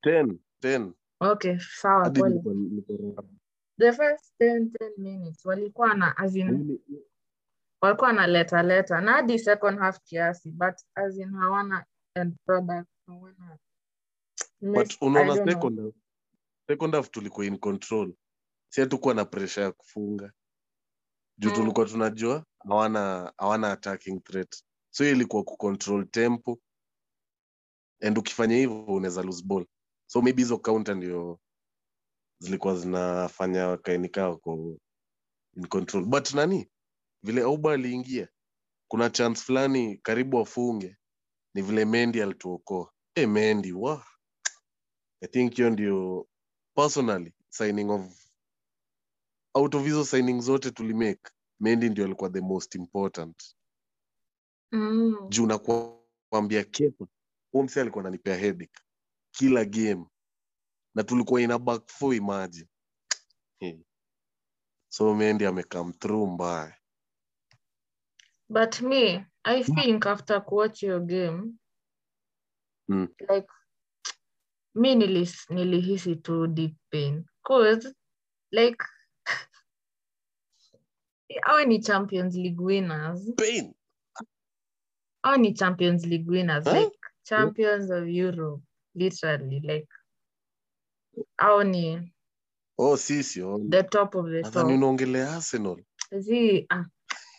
10 0.06 0.38
10 0.62 0.94
okay 1.20 1.58
sawa 1.60 2.10
pole 2.10 2.42
the 3.80 3.92
first 3.92 4.34
10 4.42 4.72
10 4.72 4.92
minutes 4.98 5.46
walikuwa 5.46 5.94
na 5.94 6.18
as 6.18 6.36
in 6.36 6.80
walikuwa 7.82 8.08
wanaleta 8.08 8.64
leta 8.64 9.02
na 9.02 9.12
hadi 9.12 9.40
second 9.40 9.80
half 9.80 10.00
kiasi 10.04 10.52
but 10.52 10.76
as 10.96 11.18
in 11.18 11.32
hawana 11.36 11.86
end 12.16 12.36
product 12.46 12.90
hawana 13.08 13.58
but 14.62 15.02
unaona 15.02 15.36
second 15.46 15.80
half 15.80 15.94
second 16.68 16.94
half 16.96 17.10
tulikuwa 17.12 17.46
in 17.46 17.58
control. 17.58 18.14
Si 18.70 18.82
hatukuwa 18.82 19.14
na 19.14 19.26
pressure 19.26 19.66
ya 19.66 19.72
kufunga. 19.72 20.32
Juu 21.38 21.50
Mm. 21.50 21.56
tulikuwa 21.56 21.86
tunajua 21.86 22.46
hawana 22.70 23.34
hawana 23.38 23.72
attacking 23.72 24.24
threat. 24.24 24.64
So 24.94 25.04
hiyo 25.04 25.16
ilikuwa 25.16 25.44
kucontrol 25.44 26.08
tempo. 26.10 26.60
And 28.02 28.18
ukifanya 28.18 28.56
hivyo 28.56 28.86
unaweza 28.86 29.24
lose 29.24 29.44
ball. 29.46 29.66
So 30.08 30.22
maybe 30.22 30.42
hizo 30.42 30.58
counter 30.58 30.96
ndio 30.96 31.40
zilikuwa 32.40 32.76
zinafanya 32.76 33.68
wakaenikaa 33.68 34.36
ko 34.36 34.78
in 35.58 35.68
control. 35.68 36.06
But 36.06 36.34
nani? 36.34 36.70
Vile 37.24 37.42
auba 37.42 37.74
aliingia. 37.74 38.28
Kuna 38.88 39.10
chance 39.10 39.42
fulani 39.42 39.98
karibu 39.98 40.38
wafunge 40.38 40.98
ni 41.54 41.62
vile 41.62 41.86
mendi 41.86 42.22
alituokoa. 42.22 42.92
Hey, 43.16 43.26
mendi 43.26 43.72
wa 43.74 44.06
i 45.22 45.28
think 45.28 45.54
hiyo 45.56 45.70
ndio 45.70 46.28
personally 46.76 47.34
signing 47.50 47.90
of 47.90 48.26
out 49.54 49.76
of 49.76 49.84
hizo 49.84 50.06
signing 50.06 50.42
zote 50.42 50.72
tulimake 50.72 51.32
mendi 51.60 51.90
ndio 51.90 52.06
alikuwa 52.06 52.30
the 52.30 52.42
most 52.42 52.76
important. 52.76 53.56
Mm. 54.72 55.16
juu 55.30 55.46
nakuambia 55.48 56.64
kepa 56.64 57.08
huo 57.52 57.64
mse 57.64 57.82
alikuwa 57.82 58.02
ananipea 58.04 58.36
headache 58.38 58.82
kila 59.32 59.66
game 59.66 60.06
na 60.96 61.04
tulikuwa 61.04 61.42
ina 61.42 61.60
back 61.60 61.88
four 61.90 62.16
imagine. 62.16 62.68
So 64.90 65.16
mendi 65.16 65.46
amecome 65.46 65.94
through 65.94 66.28
mbaya. 66.28 66.76
But 68.50 68.82
me, 68.82 69.26
I 69.46 69.64
think 69.64 70.06
after 70.06 70.42
kuwatch 70.42 70.84
your 70.84 71.00
game, 71.00 71.60
Mm. 72.90 73.08
like 73.30 73.48
mi 74.76 74.96
nilis, 74.96 75.50
nilihisi 75.50 76.16
tu 76.16 76.48
deep 76.48 76.76
pain. 76.92 77.26
Cause 77.44 77.94
like 78.52 78.78
awe 81.48 81.66
ni 81.66 81.80
Champions 81.82 82.36
League 82.36 82.60
winners, 82.62 83.32
pain? 83.38 83.74
Awe 85.24 85.38
ni 85.38 85.54
Champions 85.54 86.06
League 86.06 86.30
winners, 86.30 86.66
Huh? 86.66 86.74
like 86.74 87.00
champions 87.26 87.90
of 87.90 88.08
Europe, 88.08 88.62
literally 88.96 89.60
like 89.62 89.88
au 91.38 91.64
ni 91.64 92.14
oh 92.78 92.98
si 92.98 93.42
oh. 93.42 93.60
the 93.70 93.84
top 93.84 94.16
of 94.16 94.26
the 94.26 94.42
top. 94.42 94.66
unaongelea 94.66 95.36
arsenal. 95.36 95.84
Si 96.22 96.66
ah, 96.70 96.86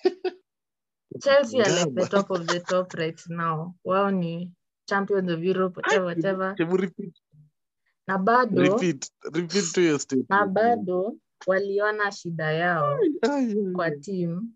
Chelsea 1.22 1.60
are 1.60 1.70
like 1.70 1.94
the 1.94 2.08
top 2.08 2.30
of 2.30 2.46
the 2.46 2.60
top 2.60 2.94
right 2.94 3.20
now. 3.28 3.74
Wao 3.84 4.10
ni 4.10 4.50
champions 4.88 5.30
of 5.30 5.42
Europe, 5.42 5.76
whatever, 5.76 6.04
whatever. 6.04 6.54
Na 8.06 8.18
bado 8.18 8.62
repeat, 8.62 9.10
repeat 9.32 9.72
to 9.72 9.80
your 9.80 10.00
statement. 10.00 10.30
na 10.30 10.46
bado 10.46 11.16
waliona 11.46 12.12
shida 12.12 12.52
yao 12.52 12.98
kwa 13.74 13.90
team. 13.90 14.54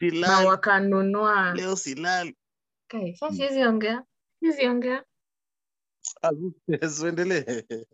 Na 0.00 0.38
wakanunua. 0.38 1.54
Leo 1.54 1.76
silali 1.76 2.36
okay, 2.94 3.14
sasa 3.14 3.44
hizi 3.44 3.64
ongea. 3.64 4.04
Hizi 4.40 4.66
ongea. 4.66 5.04
Usiendelee 6.82 7.44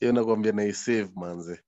hiyo 0.00 0.12
nakwambia 0.12 0.52
naisave 0.52 1.12
manze 1.14 1.62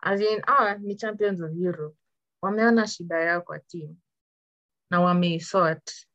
as 0.00 0.20
in 0.20 0.42
ah, 0.46 0.74
ni 0.74 0.94
champions 0.94 1.40
of 1.40 1.50
Europe 1.56 1.96
wameona 2.42 2.86
shida 2.86 3.20
yao 3.20 3.42
kwa 3.42 3.58
team 3.58 3.96
na 4.90 5.00
wameisort 5.00 6.06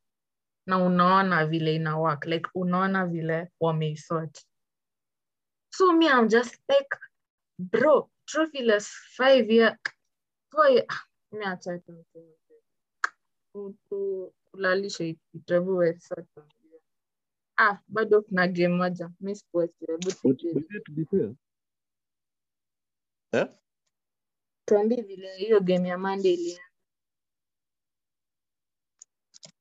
na 0.68 0.78
unaona 0.78 1.46
vile 1.46 1.76
ina 1.76 1.98
work 1.98 2.26
like 2.26 2.50
unaona 2.56 3.06
vile 3.06 3.52
wameisort 3.60 4.46
so 5.70 5.94
me 5.94 6.06
I'm 6.06 6.28
just 6.28 6.60
like 6.70 6.90
bro 7.60 8.12
trophyless 8.26 8.88
five 9.18 9.54
year 9.54 9.78
four 10.52 10.70
year 10.72 10.86
ah, 10.90 11.02
me 11.32 11.46
acha 11.46 11.80
tu 11.80 12.06
tu 13.90 14.34
kulalisha 14.52 15.04
itabu 15.34 15.78
website 15.78 16.28
ah 17.58 17.78
bado 17.88 18.22
kuna 18.22 18.48
game 18.48 18.76
moja. 18.76 19.12
Mi. 19.20 19.36
Eh? 23.34 23.48
tuambie 24.66 25.02
vile 25.02 25.38
hiyo 25.38 25.60
game 25.60 25.90
ya 25.90 25.98
Monday 25.98 26.34
ilienda 26.34 26.64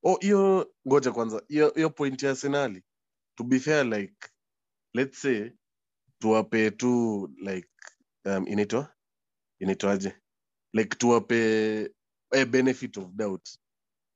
oh 0.02 0.16
hiyo 0.20 0.74
ngoja 0.88 1.12
kwanza. 1.12 1.42
Hiyo 1.48 1.70
hiyo 1.74 1.90
point 1.90 2.22
ya 2.22 2.30
arsenali 2.30 2.82
to 3.34 3.44
be 3.44 3.58
fair 3.60 3.86
like 3.86 4.28
let's 4.94 5.20
say 5.20 5.50
tuwape 6.18 6.70
tu 6.70 7.26
like 7.36 7.68
um, 8.24 8.48
inaitwa? 8.48 8.94
Inaitwaje? 9.60 10.16
Like 10.72 10.96
tuwape 10.96 11.84
a 12.30 12.44
benefit 12.44 12.96
of 12.96 13.08
doubt. 13.12 13.48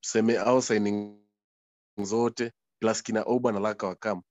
Tuseme 0.01 0.39
au 0.39 0.63
signing 0.63 1.21
zote 2.03 2.53
plus 2.81 3.03
kina 3.03 3.23
oba 3.23 3.53
na 3.53 3.61
laka 3.61 3.87
wakam 3.87 4.23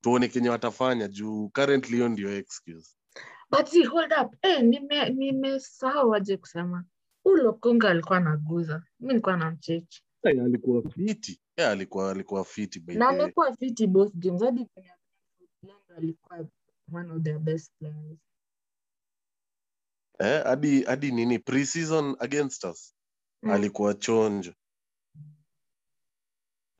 tuone 0.00 0.28
kenye 0.28 0.48
watafanya 0.50 1.08
juu 1.08 1.48
currently 1.48 1.96
hiyo 1.96 2.08
ndio 2.08 2.36
excuse 2.36 2.96
But 3.50 3.66
see, 3.68 3.84
hold 3.84 4.12
up. 4.22 4.34
Eh, 4.42 4.62
nime 4.64 5.10
nimesahau 5.10 6.14
aje 6.14 6.36
kusema. 6.36 6.84
ulo 7.24 7.52
Konga 7.52 7.90
alikuwa 7.90 8.18
anaguza. 8.18 8.82
Mimi 9.00 9.12
nilikuwa 9.12 9.36
namcheki. 9.36 10.02
Hey, 10.22 10.40
alikuwa 10.42 10.82
fiti 10.90 11.40
yeah, 11.56 11.72
alikuwa 11.72 12.10
alikuwa 12.10 12.44
fiti 12.44 12.80
by 12.80 12.94
Na 12.94 13.08
amekuwa 13.08 13.56
fiti 13.56 13.86
both 13.86 14.14
games. 14.14 14.42
Hadi 14.42 14.68
alikuwa 15.96 16.48
one 16.92 17.12
of 17.12 17.22
their 17.22 17.38
best 17.38 17.72
players. 17.78 18.18
eh, 20.18 20.44
hadi 20.44 20.82
hadi 20.82 21.12
nini 21.12 21.38
pre-season 21.38 22.16
against 22.18 22.64
us 22.64 22.94
Mm. 23.42 23.50
alikuwa 23.50 23.94
chonjo 23.94 24.54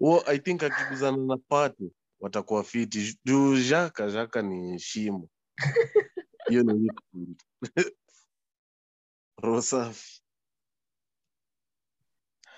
huo 0.02 0.22
i 0.26 0.38
think 0.38 0.62
akiguzana 0.62 1.16
na 1.16 1.36
pati 1.36 1.92
watakuwa 2.20 2.64
fiti 2.64 3.18
juu 3.24 3.62
jaka 3.68 4.10
jaka 4.10 4.42
ni 4.42 4.78
shimo 4.78 5.28
hiyo 6.48 6.62
ni 6.62 6.90
roho 9.42 9.62
safi 9.62 10.22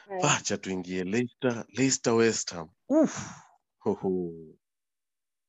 Right. 0.06 0.60
tuingie 0.60 1.04
Leicester, 1.04 1.64
Leicester 1.68 2.12
West 2.14 2.52
Ham. 2.52 2.68
Uf. 2.88 3.30
Hoho. 3.78 4.32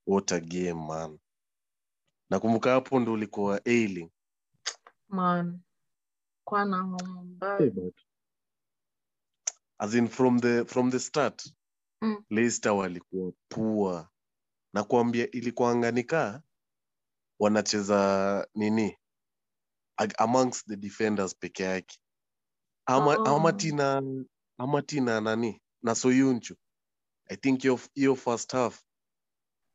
What 0.05 0.31
a 0.31 0.39
game 0.39 0.87
man. 0.87 1.19
Nakumbuka 2.29 2.71
hapo 2.71 2.99
ndo 2.99 3.13
ulikuwa 3.13 3.65
ailing. 3.65 4.11
Man. 5.09 5.59
Kwa 6.43 6.65
na 6.65 6.77
homa 6.81 7.23
mbaya. 7.23 7.71
As 9.77 9.93
in 9.93 10.07
from 10.07 10.39
the 10.39 10.65
from 10.65 10.91
the 10.91 10.99
start 10.99 11.53
Mm. 12.01 12.25
Leicester 12.29 12.71
walikuwa 12.73 13.33
pua 13.49 14.09
Na 14.73 14.85
kuambia 14.85 15.31
ilikuwa 15.31 15.71
anganikaa 15.71 16.43
wanacheza 17.39 18.47
nini 18.55 18.97
amongst 20.19 20.67
the 20.67 20.77
defenders 20.77 21.37
peke 21.37 21.63
yake. 21.63 21.99
Ama, 22.87 23.15
Oh. 23.15 23.25
Amati 23.37 23.71
na 23.71 24.03
Amati 24.59 25.01
na 25.01 25.21
nani 25.21 25.61
na 25.83 25.95
soyunchu 25.95 26.55
I 27.29 27.37
think 27.37 27.61
hiyo 27.61 27.79
hiyo 27.95 28.15
first 28.15 28.51
half 28.53 28.83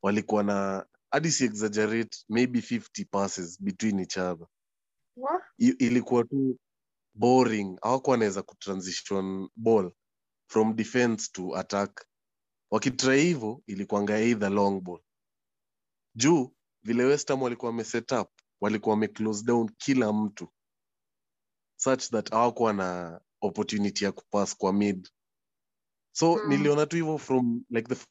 walikuwa 0.03 0.43
na 0.43 0.87
hadi 1.11 1.31
si 1.31 1.45
exaggerate 1.45 2.25
maybe 2.29 2.59
50 2.59 3.05
passes 3.11 3.61
between 3.63 3.99
each 3.99 4.17
other. 4.17 4.47
What? 5.17 5.43
Ilikuwa 5.59 6.23
tu 6.23 6.59
boring 7.15 7.79
hawakuwa 7.83 8.11
wanaweza 8.11 8.43
kutransition 8.43 9.49
ball 9.55 9.93
from 10.51 10.75
defense 10.75 11.29
to 11.33 11.57
attack 11.57 12.07
wakitrai 12.71 13.21
hivyo 13.23 13.63
ilikuanga 13.67 14.19
either 14.19 14.49
long 14.51 14.81
ball. 14.81 15.01
Juu 16.15 16.55
vile 16.83 17.03
West 17.03 17.27
Ham 17.29 17.41
walikuwa 17.41 17.71
wameset 17.71 18.11
up 18.11 18.29
walikuwa 18.61 18.93
wameclose 18.95 19.43
down 19.45 19.69
kila 19.77 20.13
mtu 20.13 20.47
such 21.77 22.09
that 22.09 22.31
hawakuwa 22.31 22.73
na 22.73 23.21
opportunity 23.41 24.05
ya 24.05 24.11
kupass 24.11 24.57
kwa 24.57 24.73
mid. 24.73 25.09
So 26.15 26.35
Mm. 26.37 26.49
niliona 26.49 26.85
tu 26.85 26.95
hivyo 26.95 27.17
from 27.17 27.63
like 27.69 27.95
the 27.95 28.05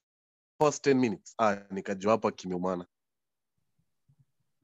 first 0.58 0.86
10 0.86 0.94
minutes. 0.94 1.34
Ah, 1.38 1.56
nikajua 1.70 2.12
hapa 2.12 2.32
kimeumana. 2.32 2.86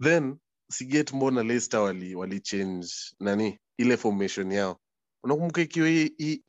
Then 0.02 0.38
siget 0.70 1.12
mbona 1.12 1.42
Leicester 1.42 1.80
wali, 1.80 2.14
wali 2.14 2.40
change 2.40 2.88
nani 3.20 3.58
ile 3.78 3.96
formation 3.96 4.52
yao. 4.52 4.80
Unakumbuka 5.22 5.60
ikiwa 5.62 5.88
i- 5.90 6.14
i- 6.18 6.42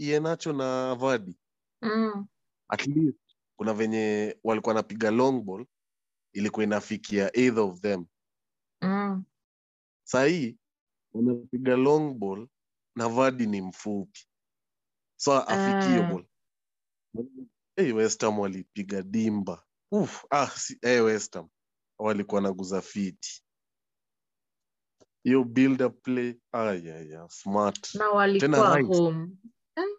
na 0.54 0.96
vadi 0.96 1.38
Mm. 1.82 2.28
at 2.70 2.88
least 2.88 3.20
kuna 3.58 3.74
venye 3.74 4.38
walikuwa 4.44 4.76
napiga 4.76 5.12
long 5.12 5.42
ball 5.44 5.66
ilikuwa 6.34 6.64
inafikia 6.64 7.38
either 7.38 7.64
of 7.64 7.80
them. 7.82 8.06
Mm. 8.82 9.24
sahii 10.04 10.58
wanapiga 11.14 11.76
long 11.76 12.14
ball 12.14 12.48
na 12.96 13.08
vadi 13.10 13.48
ni 13.48 13.62
mfupi. 13.62 14.28
So 15.20 15.34
afikio 15.34 15.90
hiyo 15.90 16.04
Ah. 16.04 16.08
ball. 16.08 16.26
Hey, 17.76 17.92
westham 17.92 18.40
walipiga 18.40 19.02
dimba. 19.02 19.64
Uf, 19.92 20.26
ah, 20.30 20.48
si, 20.48 20.78
hey, 20.82 21.00
westham 21.00 21.50
walikuwa 22.00 22.42
naguza 22.42 22.82
fiti. 22.82 23.44
Hiyo 25.24 25.44
build 25.44 25.82
up 25.82 26.02
play 26.04 26.36
ah, 26.52 26.74
yeah, 26.74 27.08
yeah, 27.10 27.30
smart. 27.30 27.94
Na 27.96 28.10
walikuwa 28.10 28.70
home. 28.82 28.88
Home. 29.76 29.92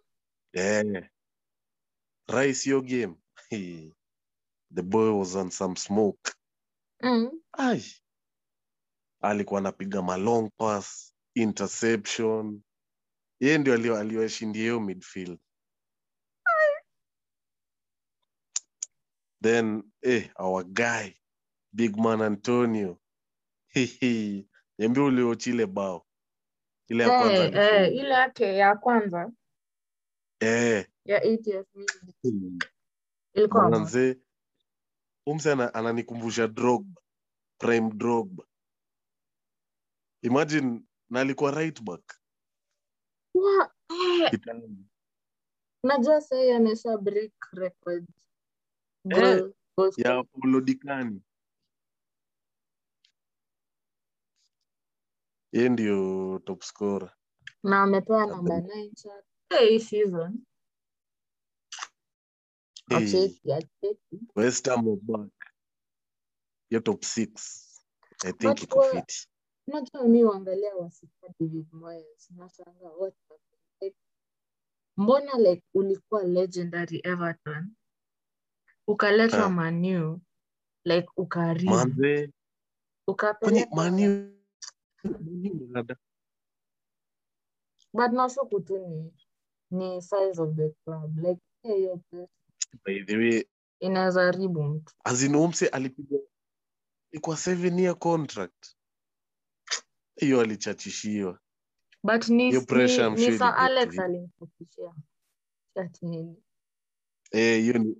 yeah. 0.53 1.09
Rice 2.27 2.63
hiyo 2.63 2.81
game 2.81 3.15
the 4.71 4.83
boy 4.83 5.11
was 5.11 5.35
on 5.35 5.51
some 5.51 5.75
smoke. 5.75 6.33
Mm. 7.03 7.29
Ay, 7.57 7.81
alikuwa 9.21 9.59
anapiga 9.59 10.01
malong 10.01 10.49
pass 10.57 11.13
interception. 11.35 12.61
Yeye 13.39 13.57
ndio 13.57 13.97
aliwashindia 13.97 14.61
hiyo 14.61 14.79
midfield. 14.79 15.39
Then 19.41 19.83
eh, 20.01 20.31
our 20.35 20.63
guy 20.63 21.13
big 21.73 21.97
man 21.97 22.21
antonio. 22.21 22.99
Niambia 24.77 25.03
uliochile 25.03 25.65
bao. 25.65 26.05
Ile 26.87 27.03
ya 27.03 27.09
kwanza 27.09 27.43
hey, 27.43 27.85
eh, 27.85 27.95
ile 27.95 28.09
yake 28.09 28.55
ya 28.55 28.75
kwanza. 28.75 29.31
Eh, 30.39 30.87
ya 31.05 31.19
80th 31.19 31.65
moto. 33.41 34.21
umse 35.25 35.51
ananikumbusha 35.51 36.47
Drogba, 36.47 37.01
prime 37.57 37.89
Drogba. 37.91 38.43
Imagine 40.21 40.81
na 41.09 41.19
alikuwa 41.19 41.51
right 41.51 41.81
back. 41.83 42.19
Najua 45.83 46.21
sahii 46.21 46.51
amesha 46.51 46.97
break 46.97 47.33
record 47.51 48.07
Eh, 49.09 49.53
ya. 49.97 50.23
Paulo 50.23 50.61
Dicani. 50.61 51.21
Ndio 55.53 56.39
top 56.45 56.63
scorer. 56.63 57.15
na 57.63 57.81
amepewa 57.83 58.25
namba 58.25 58.55
9 58.61 58.93
cha 58.95 59.23
Eh, 59.49 59.69
hii 59.69 59.79
season 59.79 60.45
acheki 62.89 63.51
acheki. 63.53 64.19
West 64.35 64.67
Ham 64.67 64.87
are 64.87 64.97
back. 65.01 65.31
Your 66.69 66.83
top 66.83 67.03
six. 67.03 67.65
I 68.25 68.31
think 68.31 68.61
iko 68.63 68.81
fit. 68.81 69.27
unajua 69.67 70.03
mi 70.07 70.23
uangalia 70.23 70.75
wasika 70.75 71.27
David 71.39 71.67
Moyes 71.73 72.31
nashangaa 72.31 72.89
what 72.97 73.13
like, 73.81 73.97
mbona 74.97 75.37
like 75.37 75.63
ulikuwa 75.73 76.23
legendary 76.23 77.01
Everton 77.03 77.75
ukaletwa 78.87 79.45
uh, 79.45 79.51
Manu 79.51 80.21
like 80.85 81.07
ukaribu 81.17 81.71
Manze, 81.71 82.31
ukapeleka 83.07 83.75
Manu 83.75 84.33
but 87.93 88.11
nashuku 88.11 88.59
tu 88.61 88.77
ni 88.77 89.13
ni 89.71 90.01
size 90.01 90.41
of 90.41 90.55
the 90.55 90.69
club. 90.85 91.17
Like 91.17 91.41
hiyo 91.63 91.97
pesa 92.11 92.38
By 92.85 93.03
the 93.03 93.17
way, 93.17 93.43
inaweza 93.79 94.21
haribu 94.23 94.63
mtu. 94.63 94.93
Azinomse 95.03 95.67
alipiga 95.67 96.17
ilikuwa 97.11 97.35
7 97.35 97.79
year 97.79 97.99
contract. 97.99 98.75
Hiyo 100.15 100.41
alichachishiwa. 100.41 101.39
but 102.03 102.27
ni, 102.27 102.51
Hiyo 102.51 102.61
ni, 103.09 103.27
ni 103.27 103.37
sa 103.37 103.55
Alex 103.57 103.99
alimfikishia 103.99 104.93
ati 105.75 106.05
nini? 106.05 106.43
Eh, 107.31 107.75
ni 107.75 107.95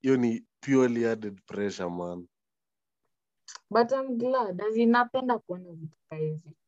hiyo 0.00 0.16
ni 0.16 0.46
purely 0.60 1.06
added 1.06 1.40
pressure 1.46 1.90
man. 1.90 2.28
but 3.70 3.92
I'm 3.92 4.18
glad 4.18 4.60
as 4.60 4.76
inapenda 4.76 5.38
kuona 5.38 5.72
vitu 5.72 5.96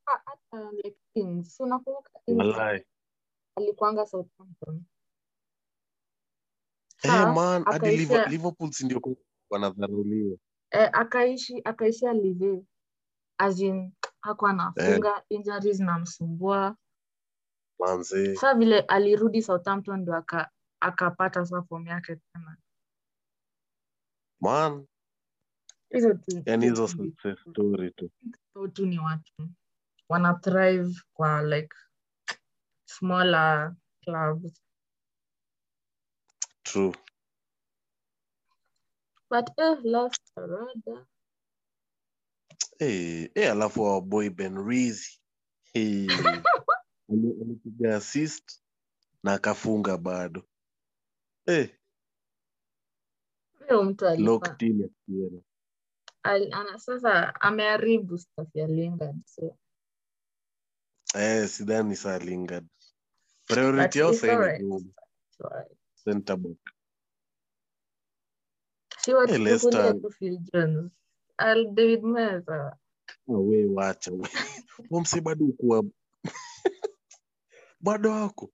kaa 0.04 0.22
hata 0.24 0.70
like 0.72 0.96
things. 1.14 1.60
Unakumbuka 1.60 2.80
alikuanga 3.56 4.06
Southampton 4.06 4.82
Eh, 7.04 7.10
Sa, 7.12 7.32
man, 7.34 7.64
hadi 7.64 7.76
akaishia 7.76 8.26
Liverpool 8.26 8.72
si 8.72 8.84
ndio 8.84 9.00
wanadharuliwa. 9.50 10.38
eh, 10.70 10.90
akaishi 10.92 11.60
akaishia 11.64 12.12
live 12.12 12.62
as 13.38 13.60
in 13.60 13.92
hakuwa 14.22 14.50
Eh, 14.50 14.56
anafunga 14.56 15.24
injuries 15.28 15.80
namsumbua 15.80 16.76
manze. 17.78 18.36
sa 18.36 18.54
vile 18.54 18.80
alirudi 18.80 19.42
Southampton 19.42 20.00
ndo 20.00 20.14
aka 20.16 20.50
akapata 20.80 21.46
sa 21.46 21.62
fomu 21.62 21.88
yake 21.88 22.16
tena. 22.16 22.56
Man, 24.40 24.86
hizo 25.90 26.14
tu 26.14 26.42
yani 26.46 26.66
hizo 26.66 26.86
hizo 26.86 26.86
tu 26.86 27.02
vitu 27.02 27.16
success 27.22 27.40
story 27.50 27.90
tu. 27.90 28.10
tu 28.72 28.86
ni 28.86 28.98
watu. 28.98 29.50
Wana 30.08 30.34
thrive 30.34 31.02
kwa 31.14 31.42
like 31.42 31.76
smaller 32.88 33.74
clubs 34.04 34.63
True. 36.64 36.92
but 39.30 39.50
eh, 39.58 39.76
last 39.84 40.20
rada 40.36 41.06
Hey, 42.78 43.30
eh, 43.34 43.50
alafu 43.50 43.82
our 43.86 44.02
boy 44.02 44.30
Ben 44.30 44.56
Reezy. 44.58 45.20
Eh, 45.74 46.06
ali- 47.10 47.36
alipiga 47.42 47.96
assist 47.96 48.62
na 49.22 49.34
akafunga 49.34 49.96
bado. 49.98 50.42
hey. 51.46 51.68
al, 56.22 56.52
ana, 56.52 56.78
sasa 56.78 57.34
ameharibu 57.40 58.18
staff 58.18 58.48
ya 58.54 58.66
Lingard 58.66 59.26
so 59.26 59.56
Eh, 61.14 61.48
sidhani 61.48 61.96
saa 61.96 62.18
Lingard. 62.18 62.66
Priority 63.46 63.98
yao 63.98 64.10
it's 64.10 64.24
center 66.04 66.36
back. 66.36 66.58
si 68.98 69.14
watu 69.14 69.38
Leicester, 69.38 70.00
tu 70.00 70.10
Phil 70.10 70.38
Jones 70.38 70.92
al 71.36 71.74
David 71.74 72.02
Meza. 72.04 72.78
ah, 73.28 73.38
we 73.38 73.66
wacha 73.66 74.12
we. 74.12 74.28
Huo 74.88 75.00
mse 75.00 75.20
bado 77.80 78.10
wako. 78.10 78.52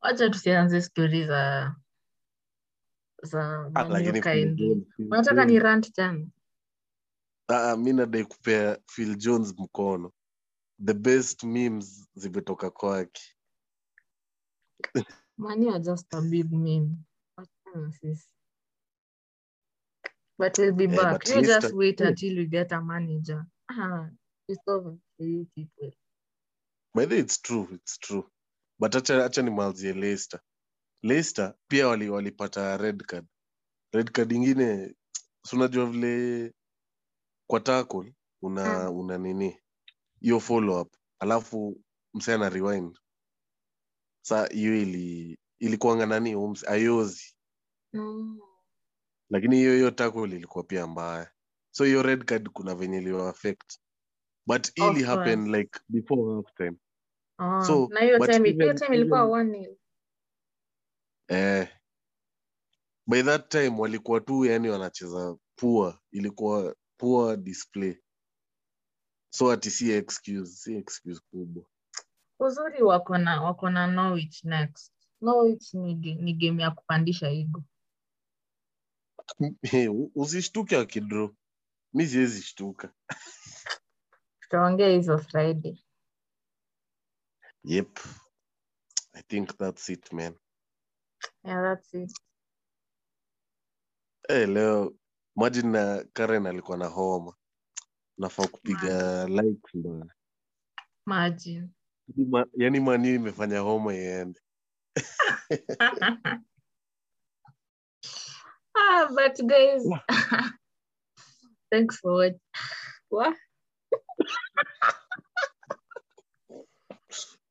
wacha 0.00 0.30
tusianze 0.30 0.82
stori 0.82 1.26
za 1.26 1.74
za 3.22 3.70
Ah, 3.74 3.86
unataka 3.86 5.44
ni 5.44 5.58
rant 5.58 5.96
jana 5.96 6.26
Ah, 7.48 7.76
mi 7.76 7.92
nadai 7.92 8.24
kupea 8.24 8.78
Phil 8.86 9.16
Jones 9.16 9.54
mkono. 9.58 10.12
The 10.84 10.94
best 10.94 11.42
memes 11.44 12.08
zimetoka 12.14 12.70
kwake. 12.70 13.22
U 15.40 15.70
are 15.70 15.80
just 15.80 16.06
a 16.14 16.20
big 16.20 16.52
meme 16.52 17.04
but 20.38 20.58
we'll 20.58 20.72
be 20.72 20.86
back 20.86 21.20
but 21.20 21.28
you 21.28 21.42
just 21.42 21.48
Leicester, 21.48 21.76
wait 21.76 22.00
until 22.00 22.32
you 22.32 22.46
get 22.46 22.72
a 22.72 22.80
manager 22.80 23.46
ah, 23.70 24.06
it's 24.48 24.62
over 24.68 24.96
for 25.16 25.24
you 25.24 25.46
people 25.56 25.92
by 26.94 27.04
it's 27.04 27.38
true, 27.38 27.68
it's 27.72 27.98
true. 27.98 28.26
But 28.78 28.92
acha 28.92 29.24
acha 29.24 29.42
nimalizie 29.42 29.92
Leicester. 29.92 30.40
Leicester 31.02 31.54
pia 31.68 31.88
wali 31.88 32.08
walipata 32.08 32.76
red 32.76 33.06
card. 33.06 33.26
Red 33.92 34.12
card 34.12 34.32
ingine 34.32 34.94
unajua 35.52 35.86
vile 35.86 36.52
kwa 37.50 37.60
tackle 37.60 38.14
una 38.42 38.90
mm. 38.90 38.96
una 38.96 39.18
nini? 39.18 39.58
Hiyo 40.20 40.40
follow 40.40 40.80
up. 40.80 40.96
Alafu 41.20 41.80
msee 42.14 42.34
ana 42.34 42.48
rewind. 42.48 42.99
Sa 44.22 44.46
hiyo 44.46 44.76
ili 44.76 45.38
ilikuanga 45.58 46.06
nani? 46.06 46.34
ums, 46.34 46.68
Ayozi. 46.68 47.36
mm. 47.92 48.40
Lakini 49.30 49.56
hiyo 49.56 49.74
hiyo 49.74 49.90
tackle 49.90 50.36
ilikuwa 50.36 50.64
pia 50.64 50.86
mbaya. 50.86 51.32
So 51.74 51.84
hiyo 51.84 52.02
red 52.02 52.24
card 52.24 52.48
kuna 52.48 52.74
venye 52.74 52.98
iliwa 52.98 53.28
affect. 53.30 53.78
But 54.46 54.78
ili 54.78 55.02
happen 55.02 55.52
like 55.52 55.80
before 55.88 56.34
half 56.34 56.54
time. 56.56 56.76
oh. 57.38 57.64
So 57.64 57.88
na 57.90 58.00
hiyo 58.00 58.26
time 58.26 58.50
hiyo 58.50 58.64
even 58.64 58.76
time 58.76 58.96
ilikuwa 58.96 59.24
one 59.24 59.76
eh 61.28 61.68
by 63.06 63.22
that 63.22 63.48
time 63.48 63.80
walikuwa 63.80 64.20
tu 64.20 64.44
yani 64.44 64.68
wanacheza 64.68 65.36
poor 65.56 65.98
ilikuwa 66.12 66.76
poor 66.96 67.36
display 67.36 67.96
so 69.32 69.52
ati 69.52 69.70
si 69.70 69.92
excuse 69.92 70.52
si 70.52 70.76
excuse 70.76 71.20
kubwa 71.30 71.64
uzuri 72.40 72.82
wako 72.82 73.18
na 73.18 73.42
wako 73.42 73.70
na 73.70 73.86
Norwich 73.86 74.44
next. 74.44 74.92
Norwich 75.20 75.74
ni, 75.74 75.94
ni 75.94 76.32
game 76.34 76.62
ya 76.62 76.70
kupandisha 76.70 77.30
igo 77.30 77.62
usishtuke 80.14 80.76
akidro 80.82 81.36
mi 81.92 82.06
siwezi 82.06 82.42
shtuka. 82.42 82.92
Tutaongea 84.40 84.88
hizo 84.88 85.18
Friday. 85.18 85.84
Yep. 87.64 87.98
I 89.12 89.22
think 89.22 89.56
that's 89.56 89.88
it 89.88 90.12
man. 90.12 90.34
Yeah 91.44 91.62
that's 91.62 91.94
it. 91.94 92.12
Hey, 94.28 94.46
leo 94.46 94.94
imagine 95.36 95.68
na 95.68 96.04
karen 96.12 96.46
alikuwa 96.46 96.78
na 96.78 96.86
homa 96.86 97.34
nafaa 98.18 98.46
kupiga 98.46 99.26
like 99.28 99.78
imagine 101.06 101.68
Yaani 102.16 102.46
yaani 102.56 102.80
mani 102.80 103.14
imefanya 103.14 103.58
homa 103.60 103.94
iende. 103.94 104.40
Ah 108.76 109.08
but 109.14 109.36
guys 109.46 109.82
thanks 111.70 111.98
for 112.00 112.12
what 112.14 112.36
what 113.08 113.36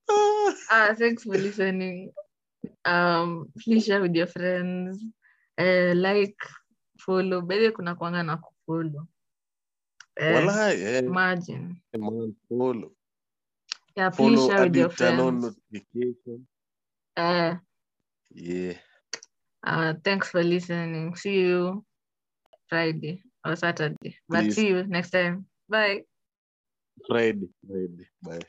Ah. 0.71 0.95
thanks 0.97 1.23
for 1.23 1.37
listening. 1.37 2.11
Um 2.85 3.51
please 3.61 3.85
share 3.85 4.01
with 4.01 4.15
your 4.15 4.27
friends. 4.27 5.03
Uh, 5.57 5.93
like 5.95 6.37
follow. 6.99 7.41
Bedhe 7.41 7.71
kuna 7.71 7.95
kuanga 7.95 8.23
na 8.23 8.37
kufollow 8.37 9.07
uh, 10.19 10.33
walai 10.35 10.81
eh, 10.81 11.03
imagine. 11.03 11.81
Follow 12.49 12.91
Yeah, 13.99 14.09
please 14.11 14.39
follow 14.39 14.47
share 14.47 14.63
with 14.63 14.75
your 14.77 14.89
friends. 14.89 15.57
notification 15.71 16.47
Uh, 17.17 17.55
yeah 18.31 18.75
uh, 19.67 19.93
thanks 20.05 20.29
for 20.29 20.41
listening. 20.41 21.15
See 21.15 21.39
you 21.41 21.83
Friday 22.69 23.23
or 23.43 23.57
Saturday. 23.57 24.15
But 24.29 24.45
Please. 24.45 24.55
see 24.55 24.67
you 24.67 24.83
next 24.87 25.09
time. 25.11 25.47
Bye. 25.67 26.03
friday 27.07 27.49
friday 27.67 28.07
bye 28.23 28.47